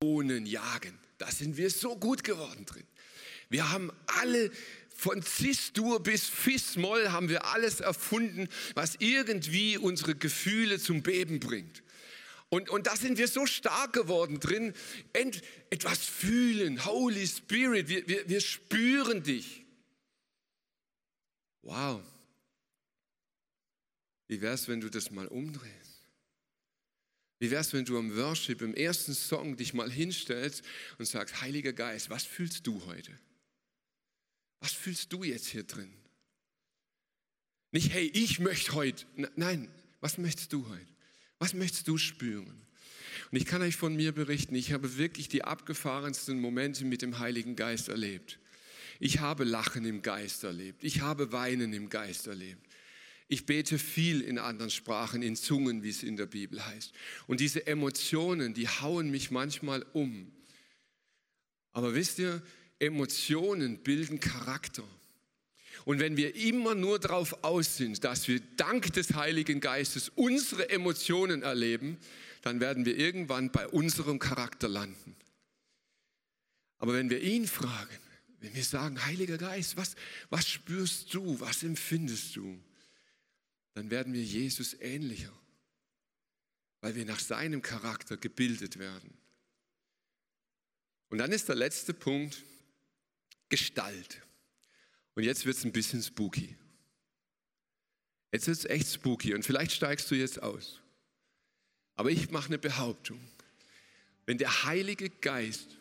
Ohnen 0.00 0.46
jagen. 0.46 0.96
Da 1.18 1.28
sind 1.28 1.56
wir 1.56 1.70
so 1.70 1.96
gut 1.98 2.22
geworden 2.22 2.64
drin. 2.66 2.86
Wir 3.48 3.68
haben 3.70 3.90
alle 4.06 4.52
von 4.96 5.22
Cis-Dur 5.22 6.02
bis 6.02 6.26
Fis-Moll 6.26 7.10
haben 7.10 7.28
wir 7.28 7.44
alles 7.46 7.80
erfunden, 7.80 8.48
was 8.74 8.96
irgendwie 8.98 9.78
unsere 9.78 10.14
Gefühle 10.14 10.78
zum 10.78 11.02
Beben 11.02 11.38
bringt. 11.40 11.82
Und, 12.48 12.70
und 12.70 12.86
da 12.86 12.96
sind 12.96 13.18
wir 13.18 13.28
so 13.28 13.46
stark 13.46 13.92
geworden 13.92 14.40
drin, 14.40 14.72
Ent, 15.12 15.42
etwas 15.70 15.98
fühlen, 15.98 16.84
Holy 16.84 17.26
Spirit, 17.26 17.88
wir, 17.88 18.06
wir, 18.08 18.28
wir 18.28 18.40
spüren 18.40 19.22
dich. 19.22 19.64
Wow. 21.62 22.02
Wie 24.28 24.40
wäre 24.40 24.54
es, 24.54 24.68
wenn 24.68 24.80
du 24.80 24.88
das 24.88 25.10
mal 25.10 25.26
umdrehst? 25.26 26.06
Wie 27.38 27.50
wäre 27.50 27.60
es, 27.60 27.72
wenn 27.72 27.84
du 27.84 27.98
am 27.98 28.16
Worship, 28.16 28.62
im 28.62 28.74
ersten 28.74 29.12
Song, 29.12 29.56
dich 29.56 29.74
mal 29.74 29.90
hinstellst 29.90 30.64
und 30.98 31.06
sagst, 31.06 31.40
Heiliger 31.42 31.72
Geist, 31.72 32.08
was 32.08 32.24
fühlst 32.24 32.66
du 32.66 32.84
heute? 32.86 33.12
Was 34.60 34.72
fühlst 34.72 35.12
du 35.12 35.24
jetzt 35.24 35.46
hier 35.46 35.64
drin? 35.64 35.92
Nicht, 37.72 37.92
hey, 37.92 38.10
ich 38.14 38.38
möchte 38.38 38.72
heute. 38.72 39.04
Nein, 39.36 39.68
was 40.00 40.18
möchtest 40.18 40.52
du 40.52 40.68
heute? 40.68 40.86
Was 41.38 41.52
möchtest 41.52 41.88
du 41.88 41.98
spüren? 41.98 42.66
Und 43.30 43.38
ich 43.38 43.44
kann 43.44 43.62
euch 43.62 43.76
von 43.76 43.94
mir 43.94 44.12
berichten, 44.12 44.54
ich 44.54 44.72
habe 44.72 44.96
wirklich 44.96 45.28
die 45.28 45.44
abgefahrensten 45.44 46.40
Momente 46.40 46.84
mit 46.84 47.02
dem 47.02 47.18
Heiligen 47.18 47.56
Geist 47.56 47.88
erlebt. 47.88 48.38
Ich 48.98 49.20
habe 49.20 49.44
Lachen 49.44 49.84
im 49.84 50.02
Geist 50.02 50.44
erlebt. 50.44 50.82
Ich 50.82 51.00
habe 51.00 51.32
Weinen 51.32 51.72
im 51.72 51.88
Geist 51.90 52.26
erlebt. 52.26 52.66
Ich 53.28 53.44
bete 53.44 53.78
viel 53.78 54.20
in 54.20 54.38
anderen 54.38 54.70
Sprachen, 54.70 55.22
in 55.22 55.34
Zungen, 55.34 55.82
wie 55.82 55.90
es 55.90 56.02
in 56.02 56.16
der 56.16 56.26
Bibel 56.26 56.64
heißt. 56.64 56.92
Und 57.26 57.40
diese 57.40 57.66
Emotionen, 57.66 58.54
die 58.54 58.68
hauen 58.68 59.10
mich 59.10 59.30
manchmal 59.30 59.84
um. 59.92 60.32
Aber 61.72 61.94
wisst 61.94 62.20
ihr, 62.20 62.40
Emotionen 62.78 63.78
bilden 63.78 64.20
Charakter. 64.20 64.84
Und 65.84 66.00
wenn 66.00 66.16
wir 66.16 66.34
immer 66.34 66.74
nur 66.74 66.98
darauf 66.98 67.44
aus 67.44 67.76
sind, 67.76 68.02
dass 68.02 68.26
wir 68.28 68.40
dank 68.56 68.92
des 68.92 69.14
Heiligen 69.14 69.60
Geistes 69.60 70.10
unsere 70.10 70.68
Emotionen 70.70 71.42
erleben, 71.42 71.98
dann 72.42 72.60
werden 72.60 72.84
wir 72.84 72.96
irgendwann 72.96 73.50
bei 73.50 73.68
unserem 73.68 74.18
Charakter 74.18 74.68
landen. 74.68 75.16
Aber 76.78 76.94
wenn 76.94 77.10
wir 77.10 77.20
ihn 77.20 77.46
fragen, 77.46 77.98
wenn 78.40 78.54
wir 78.54 78.64
sagen, 78.64 79.04
Heiliger 79.04 79.38
Geist, 79.38 79.76
was, 79.76 79.96
was 80.28 80.48
spürst 80.48 81.12
du, 81.14 81.40
was 81.40 81.62
empfindest 81.62 82.36
du? 82.36 82.58
Dann 83.74 83.90
werden 83.90 84.12
wir 84.12 84.22
Jesus 84.22 84.74
ähnlicher, 84.80 85.32
weil 86.80 86.94
wir 86.94 87.04
nach 87.04 87.20
seinem 87.20 87.62
Charakter 87.62 88.16
gebildet 88.16 88.78
werden. 88.78 89.16
Und 91.08 91.18
dann 91.18 91.32
ist 91.32 91.48
der 91.48 91.56
letzte 91.56 91.94
Punkt 91.94 92.44
Gestalt. 93.48 94.22
Und 95.14 95.22
jetzt 95.22 95.46
wird 95.46 95.56
es 95.56 95.64
ein 95.64 95.72
bisschen 95.72 96.02
spooky. 96.02 96.56
Jetzt 98.32 98.48
ist 98.48 98.60
es 98.60 98.64
echt 98.66 98.92
spooky 98.92 99.34
und 99.34 99.44
vielleicht 99.44 99.72
steigst 99.72 100.10
du 100.10 100.14
jetzt 100.14 100.42
aus. 100.42 100.80
Aber 101.94 102.10
ich 102.10 102.30
mache 102.30 102.48
eine 102.48 102.58
Behauptung. 102.58 103.20
Wenn 104.26 104.38
der 104.38 104.64
Heilige 104.64 105.08
Geist 105.08 105.78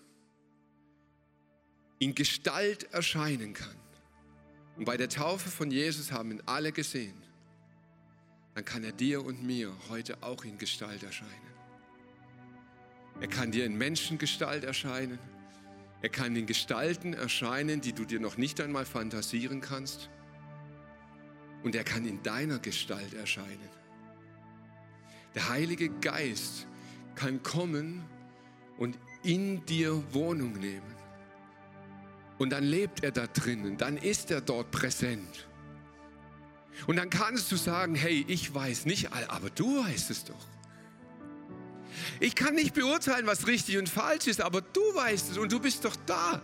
in 2.00 2.16
Gestalt 2.16 2.92
erscheinen 2.94 3.54
kann. 3.54 3.76
Und 4.78 4.86
bei 4.86 4.98
der 4.98 5.10
Taufe 5.10 5.50
von 5.50 5.72
Jesus 5.72 6.12
haben 6.12 6.32
ihn 6.32 6.44
alle 6.46 6.72
gesehen. 6.72 7.16
Dann 8.54 8.66
kann 8.66 8.84
er 8.84 8.92
dir 8.92 9.24
und 9.24 9.44
mir 9.44 9.76
heute 9.90 10.22
auch 10.24 10.44
in 10.46 10.58
Gestalt 10.58 11.04
erscheinen. 11.04 11.32
Er 13.22 13.28
kann 13.28 13.52
dir 13.52 13.66
in 13.66 13.78
Menschengestalt 13.78 14.64
erscheinen. 14.64 15.20
Er 16.06 16.10
kann 16.10 16.36
in 16.36 16.46
Gestalten 16.46 17.16
erscheinen, 17.16 17.82
die 17.82 17.92
du 17.92 18.06
dir 18.06 18.20
noch 18.20 18.38
nicht 18.38 18.62
einmal 18.62 18.86
fantasieren 18.86 19.60
kannst. 19.60 20.12
Und 21.64 21.74
er 21.74 21.84
kann 21.84 22.06
in 22.06 22.22
deiner 22.22 22.60
Gestalt 22.60 23.16
erscheinen. 23.16 23.70
Der 25.34 25.50
Heilige 25.50 25.90
Geist 25.90 26.68
kann 27.16 27.42
kommen 27.42 28.04
und 28.78 29.00
in 29.24 29.66
dir 29.66 30.00
Wohnung 30.14 30.54
nehmen. 30.60 30.96
Und 32.38 32.52
dann 32.52 32.66
lebt 32.66 33.04
er 33.04 33.12
da 33.12 33.26
drinnen, 33.26 33.76
dann 33.76 33.98
ist 33.98 34.30
er 34.30 34.42
dort 34.42 34.70
präsent. 34.70 35.48
Und 36.86 36.98
dann 36.98 37.10
kannst 37.10 37.52
du 37.52 37.56
sagen, 37.56 37.96
hey, 37.96 38.24
ich 38.28 38.54
weiß 38.54 38.86
nicht, 38.86 39.12
aber 39.12 39.50
du 39.50 39.84
weißt 39.84 40.12
es 40.12 40.24
doch. 40.24 40.55
Ich 42.20 42.36
kann 42.36 42.56
nicht 42.56 42.74
beurteilen, 42.74 43.28
was 43.28 43.48
richtig 43.48 43.78
und 43.78 43.90
falsch 43.90 44.28
ist, 44.28 44.42
aber 44.42 44.62
du 44.62 44.82
weißt 44.82 45.32
es 45.32 45.38
und 45.38 45.52
du 45.52 45.60
bist 45.60 45.86
doch 45.86 45.96
da, 46.06 46.42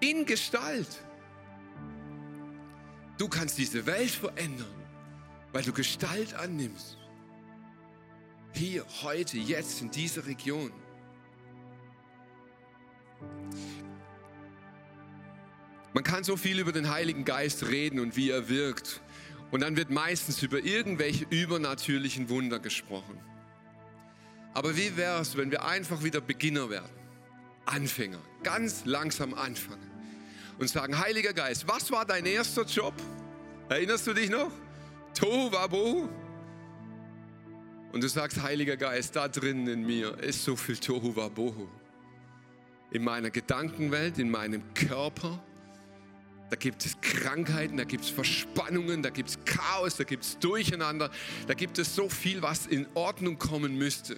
in 0.00 0.26
Gestalt. 0.26 0.88
Du 3.18 3.28
kannst 3.28 3.58
diese 3.58 3.86
Welt 3.86 4.10
verändern, 4.10 4.74
weil 5.52 5.62
du 5.62 5.72
Gestalt 5.72 6.34
annimmst. 6.34 6.98
Hier, 8.52 8.84
heute, 9.02 9.38
jetzt, 9.38 9.80
in 9.80 9.90
dieser 9.90 10.26
Region. 10.26 10.72
Man 15.94 16.04
kann 16.04 16.24
so 16.24 16.36
viel 16.36 16.58
über 16.58 16.72
den 16.72 16.90
Heiligen 16.90 17.24
Geist 17.24 17.66
reden 17.68 18.00
und 18.00 18.16
wie 18.16 18.30
er 18.30 18.48
wirkt. 18.48 19.00
Und 19.50 19.60
dann 19.60 19.76
wird 19.76 19.90
meistens 19.90 20.42
über 20.42 20.64
irgendwelche 20.64 21.26
übernatürlichen 21.28 22.30
Wunder 22.30 22.58
gesprochen. 22.58 23.20
Aber 24.54 24.76
wie 24.76 24.96
wäre 24.96 25.20
es, 25.20 25.36
wenn 25.36 25.50
wir 25.50 25.64
einfach 25.64 26.02
wieder 26.02 26.20
Beginner 26.20 26.68
werden? 26.68 26.90
Anfänger, 27.64 28.20
ganz 28.42 28.84
langsam 28.84 29.34
anfangen 29.34 29.90
und 30.58 30.68
sagen, 30.68 30.98
Heiliger 30.98 31.32
Geist, 31.32 31.66
was 31.66 31.90
war 31.90 32.04
dein 32.04 32.26
erster 32.26 32.64
Job? 32.64 32.94
Erinnerst 33.68 34.06
du 34.06 34.12
dich 34.12 34.30
noch? 34.30 34.50
Tohu 35.14 35.50
Wabohu. 35.52 36.08
Und 37.92 38.02
du 38.02 38.08
sagst, 38.08 38.42
Heiliger 38.42 38.76
Geist, 38.76 39.16
da 39.16 39.28
drinnen 39.28 39.66
in 39.68 39.86
mir 39.86 40.18
ist 40.18 40.44
so 40.44 40.56
viel 40.56 40.76
Tohu 40.76 41.14
Wabohu. 41.14 41.68
In 42.90 43.04
meiner 43.04 43.30
Gedankenwelt, 43.30 44.18
in 44.18 44.30
meinem 44.30 44.62
Körper, 44.74 45.42
da 46.50 46.56
gibt 46.56 46.84
es 46.84 47.00
Krankheiten, 47.00 47.78
da 47.78 47.84
gibt 47.84 48.04
es 48.04 48.10
Verspannungen, 48.10 49.02
da 49.02 49.08
gibt 49.08 49.30
es 49.30 49.38
Chaos, 49.44 49.96
da 49.96 50.04
gibt 50.04 50.24
es 50.24 50.38
Durcheinander, 50.38 51.10
da 51.46 51.54
gibt 51.54 51.78
es 51.78 51.94
so 51.94 52.10
viel, 52.10 52.42
was 52.42 52.66
in 52.66 52.86
Ordnung 52.94 53.38
kommen 53.38 53.76
müsste. 53.76 54.16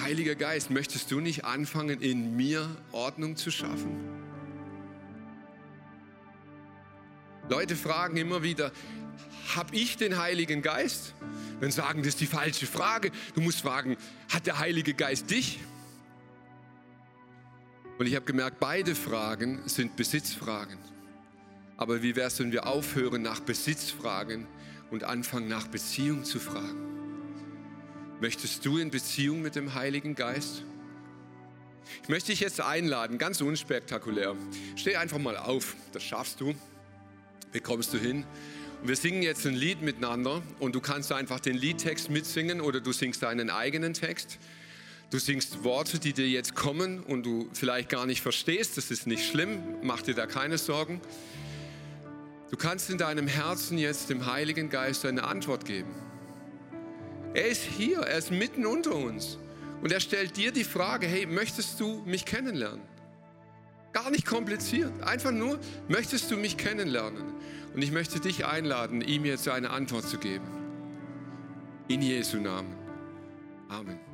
Heiliger 0.00 0.34
Geist, 0.34 0.70
möchtest 0.70 1.10
du 1.10 1.20
nicht 1.20 1.44
anfangen, 1.44 2.00
in 2.00 2.36
mir 2.36 2.68
Ordnung 2.92 3.36
zu 3.36 3.50
schaffen? 3.50 3.98
Leute 7.48 7.76
fragen 7.76 8.16
immer 8.16 8.42
wieder, 8.42 8.72
habe 9.54 9.76
ich 9.76 9.96
den 9.96 10.18
Heiligen 10.18 10.62
Geist? 10.62 11.14
Dann 11.60 11.70
sagen, 11.70 12.00
das 12.00 12.08
ist 12.08 12.20
die 12.20 12.26
falsche 12.26 12.66
Frage. 12.66 13.10
Du 13.34 13.40
musst 13.40 13.60
fragen, 13.60 13.96
hat 14.32 14.46
der 14.46 14.58
Heilige 14.58 14.94
Geist 14.94 15.30
dich? 15.30 15.60
Und 17.98 18.06
ich 18.06 18.16
habe 18.16 18.24
gemerkt, 18.24 18.58
beide 18.58 18.94
Fragen 18.94 19.60
sind 19.66 19.94
Besitzfragen. 19.96 20.78
Aber 21.76 22.02
wie 22.02 22.16
wäre 22.16 22.28
es, 22.28 22.38
wenn 22.40 22.52
wir 22.52 22.66
aufhören 22.66 23.22
nach 23.22 23.40
Besitzfragen 23.40 24.46
und 24.90 25.04
anfangen 25.04 25.48
nach 25.48 25.68
Beziehung 25.68 26.24
zu 26.24 26.40
fragen? 26.40 26.93
Möchtest 28.24 28.64
du 28.64 28.78
in 28.78 28.90
Beziehung 28.90 29.42
mit 29.42 29.54
dem 29.54 29.74
Heiligen 29.74 30.14
Geist? 30.14 30.62
Ich 32.02 32.08
möchte 32.08 32.30
dich 32.30 32.40
jetzt 32.40 32.58
einladen, 32.58 33.18
ganz 33.18 33.42
unspektakulär. 33.42 34.34
Steh 34.76 34.96
einfach 34.96 35.18
mal 35.18 35.36
auf, 35.36 35.76
das 35.92 36.04
schaffst 36.04 36.40
du, 36.40 36.54
bekommst 37.52 37.92
du 37.92 37.98
hin. 37.98 38.24
Und 38.80 38.88
wir 38.88 38.96
singen 38.96 39.22
jetzt 39.22 39.44
ein 39.44 39.52
Lied 39.52 39.82
miteinander 39.82 40.40
und 40.58 40.74
du 40.74 40.80
kannst 40.80 41.12
einfach 41.12 41.38
den 41.38 41.54
Liedtext 41.54 42.08
mitsingen 42.08 42.62
oder 42.62 42.80
du 42.80 42.92
singst 42.92 43.22
deinen 43.22 43.50
eigenen 43.50 43.92
Text. 43.92 44.38
Du 45.10 45.18
singst 45.18 45.62
Worte, 45.62 45.98
die 45.98 46.14
dir 46.14 46.26
jetzt 46.26 46.54
kommen 46.54 47.00
und 47.00 47.26
du 47.26 47.50
vielleicht 47.52 47.90
gar 47.90 48.06
nicht 48.06 48.22
verstehst. 48.22 48.78
Das 48.78 48.90
ist 48.90 49.06
nicht 49.06 49.28
schlimm, 49.28 49.62
mach 49.82 50.00
dir 50.00 50.14
da 50.14 50.24
keine 50.24 50.56
Sorgen. 50.56 51.02
Du 52.50 52.56
kannst 52.56 52.88
in 52.88 52.96
deinem 52.96 53.28
Herzen 53.28 53.76
jetzt 53.76 54.08
dem 54.08 54.24
Heiligen 54.24 54.70
Geist 54.70 55.04
eine 55.04 55.24
Antwort 55.24 55.66
geben. 55.66 55.94
Er 57.34 57.48
ist 57.48 57.62
hier, 57.62 57.98
er 57.98 58.18
ist 58.18 58.30
mitten 58.30 58.64
unter 58.64 58.94
uns. 58.94 59.38
Und 59.82 59.92
er 59.92 60.00
stellt 60.00 60.36
dir 60.36 60.52
die 60.52 60.64
Frage, 60.64 61.06
hey, 61.06 61.26
möchtest 61.26 61.78
du 61.80 62.02
mich 62.06 62.24
kennenlernen? 62.24 62.82
Gar 63.92 64.10
nicht 64.10 64.24
kompliziert, 64.24 64.92
einfach 65.02 65.30
nur, 65.30 65.58
möchtest 65.88 66.30
du 66.30 66.36
mich 66.36 66.56
kennenlernen? 66.56 67.34
Und 67.74 67.82
ich 67.82 67.92
möchte 67.92 68.20
dich 68.20 68.46
einladen, 68.46 69.00
ihm 69.02 69.24
jetzt 69.24 69.48
eine 69.48 69.70
Antwort 69.70 70.08
zu 70.08 70.18
geben. 70.18 70.46
In 71.88 72.02
Jesu 72.02 72.38
Namen. 72.38 72.74
Amen. 73.68 74.13